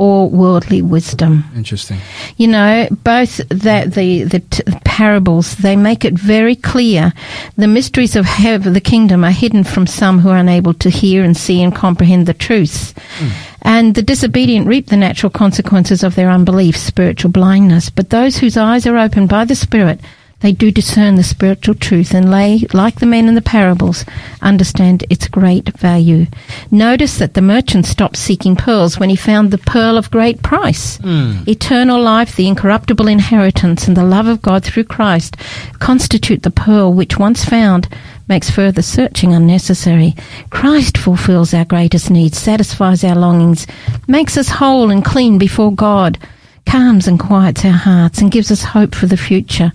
[0.00, 1.44] or worldly wisdom.
[1.54, 1.98] Interesting.
[2.38, 7.12] You know, both the the, the t- parables they make it very clear
[7.56, 11.22] the mysteries of heaven, the kingdom, are hidden from some who are unable to hear
[11.22, 12.94] and see and comprehend the truths.
[13.18, 13.28] Hmm.
[13.60, 17.90] And the disobedient reap the natural consequences of their unbelief, spiritual blindness.
[17.90, 20.00] But those whose eyes are opened by the Spirit,
[20.40, 24.04] they do discern the spiritual truth and lay, like the men in the parables,
[24.40, 26.26] understand its great value.
[26.70, 30.96] Notice that the merchant stopped seeking pearls when he found the pearl of great price.
[30.98, 31.42] Hmm.
[31.46, 35.36] Eternal life, the incorruptible inheritance, and the love of God through Christ
[35.78, 37.88] constitute the pearl which once found
[38.26, 40.14] makes further searching unnecessary.
[40.48, 43.66] Christ fulfills our greatest needs, satisfies our longings,
[44.08, 46.16] makes us whole and clean before God,
[46.64, 49.72] calms and quiets our hearts, and gives us hope for the future.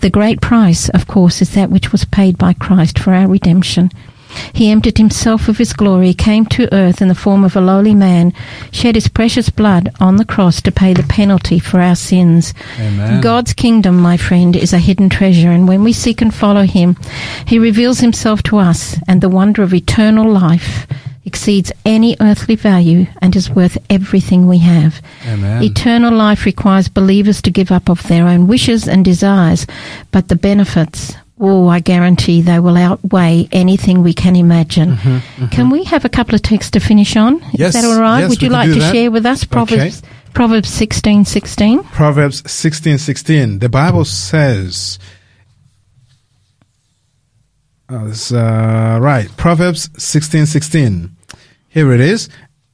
[0.00, 3.90] The great price, of course, is that which was paid by Christ for our redemption.
[4.52, 7.94] He emptied himself of his glory, came to earth in the form of a lowly
[7.94, 8.32] man,
[8.72, 12.52] shed his precious blood on the cross to pay the penalty for our sins.
[12.78, 13.20] Amen.
[13.20, 16.96] God's kingdom, my friend, is a hidden treasure, and when we seek and follow him,
[17.46, 20.86] he reveals himself to us, and the wonder of eternal life
[21.24, 25.00] exceeds any earthly value and is worth everything we have.
[25.26, 25.62] Amen.
[25.62, 29.66] Eternal life requires believers to give up of their own wishes and desires,
[30.10, 34.98] but the benefits, oh, I guarantee they will outweigh anything we can imagine.
[35.50, 37.40] Can we have a couple of texts to finish on?
[37.40, 38.20] Mm-hmm, Yes, Is that all right?
[38.20, 38.92] yes, Would you like to that.
[38.92, 40.02] share with us Proverbs
[40.34, 41.84] Proverbs sixteen sixteen?
[41.84, 43.60] Proverbs sixteen sixteen.
[43.60, 44.98] The Bible says,
[47.88, 51.13] oh, uh, right, Proverbs sixteen sixteen.
[51.74, 52.28] Here it is.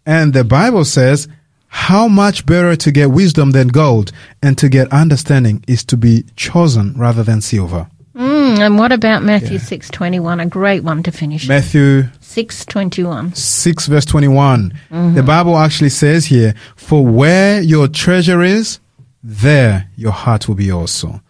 [0.04, 1.26] And the Bible says,
[1.68, 6.24] how much better to get wisdom than gold and to get understanding is to be
[6.36, 7.88] chosen rather than silver.
[8.14, 10.40] Mm, and what about Matthew six twenty one?
[10.40, 11.48] A great one to finish.
[11.48, 13.32] Matthew Six twenty one.
[13.34, 14.72] 6 verse 21.
[14.90, 15.14] Mm-hmm.
[15.14, 18.80] The Bible actually says here, for where your treasure is,
[19.22, 21.22] there your heart will be also.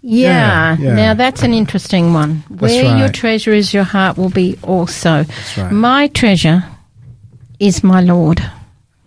[0.00, 0.76] Yeah.
[0.76, 0.94] Yeah, yeah.
[0.94, 2.44] Now that's an interesting one.
[2.48, 5.24] That's Where your treasure is, your heart will be also.
[5.24, 5.72] That's right.
[5.72, 6.64] My treasure
[7.66, 8.42] is my Lord.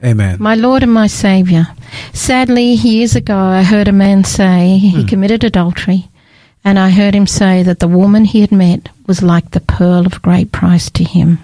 [0.04, 0.38] Amen.
[0.40, 1.66] my Lord and my Saviour.
[2.14, 5.08] Sadly, years ago, I heard a man say he Hmm.
[5.08, 6.10] committed adultery,
[6.64, 10.06] and I heard him say that the woman he had met was like the pearl
[10.06, 11.40] of great price to him.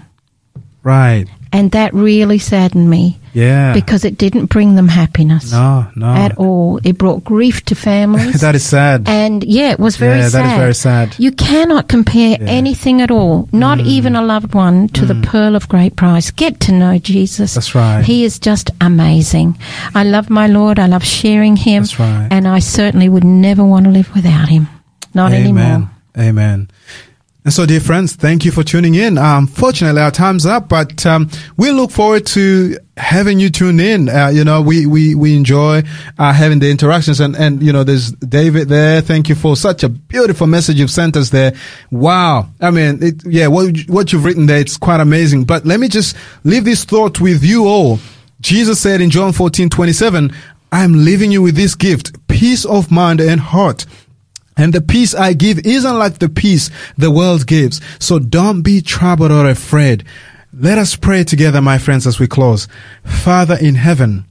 [0.84, 1.26] Right.
[1.52, 3.72] And that really saddened me Yeah.
[3.72, 6.06] because it didn't bring them happiness no, no.
[6.06, 6.80] at all.
[6.84, 8.40] It brought grief to families.
[8.44, 9.08] that is sad.
[9.08, 10.44] and yeah, it was very yeah, sad.
[10.44, 11.16] that is very sad.
[11.18, 12.38] You cannot compare Yeah.
[12.46, 12.48] Mm.
[12.48, 16.30] anything at all, not even a loved one, to the pearl of great price.
[16.30, 17.54] Get to know Jesus.
[17.54, 18.04] That's right.
[18.04, 19.58] He is just amazing.
[19.94, 20.78] I love my Lord.
[20.78, 21.82] I love sharing Him.
[21.84, 22.28] That's right.
[22.30, 24.68] And I certainly would never want to live without Him.
[25.14, 25.40] Not Amen.
[25.58, 25.90] anymore.
[26.18, 26.68] Amen.
[27.44, 29.18] And so, dear friends, thank you for tuning in.
[29.18, 34.08] Unfortunately, our time's up, but um, we look forward to having you tune in.
[34.08, 35.82] Uh, you know, we we we enjoy
[36.18, 39.00] uh, having the interactions, and and you know, there's David there.
[39.00, 41.52] Thank you for such a beautiful message you've sent us there.
[41.90, 45.42] Wow, I mean, it, yeah, what what you've written there, it's quite amazing.
[45.42, 47.98] But let me just leave this thought with you all.
[48.40, 50.32] Jesus said in John 14, 27,
[50.70, 53.84] I am leaving you with this gift, peace of mind and heart.
[54.56, 57.80] And the peace I give isn't like the peace the world gives.
[57.98, 60.04] So don't be troubled or afraid.
[60.52, 62.68] Let us pray together, my friends, as we close.
[63.04, 64.26] Father in heaven,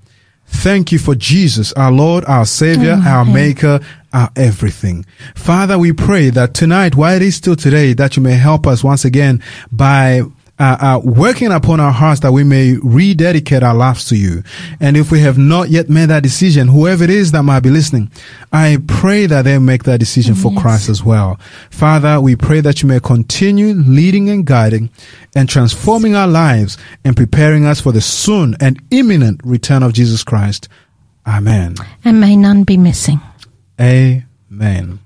[0.46, 3.80] thank you for Jesus, our Lord, our Savior, our Maker,
[4.14, 5.06] our everything.
[5.36, 8.84] Father, we pray that tonight, while it is still today, that you may help us
[8.84, 9.42] once again
[9.72, 10.22] by
[10.62, 14.44] uh, uh, working upon our hearts that we may rededicate our lives to you.
[14.80, 17.72] And if we have not yet made that decision, whoever it is that might be
[17.72, 18.12] listening,
[18.54, 21.40] I pray that they make that decision for Christ as well.
[21.72, 24.92] Father, we pray that you may continue leading and guiding
[25.36, 30.24] and transforming our lives and preparing us for the soon and imminent return of Jesus
[30.24, 30.70] Christ.
[31.26, 31.74] Amen.
[32.06, 33.20] And may none be missing.
[33.80, 35.00] Amen.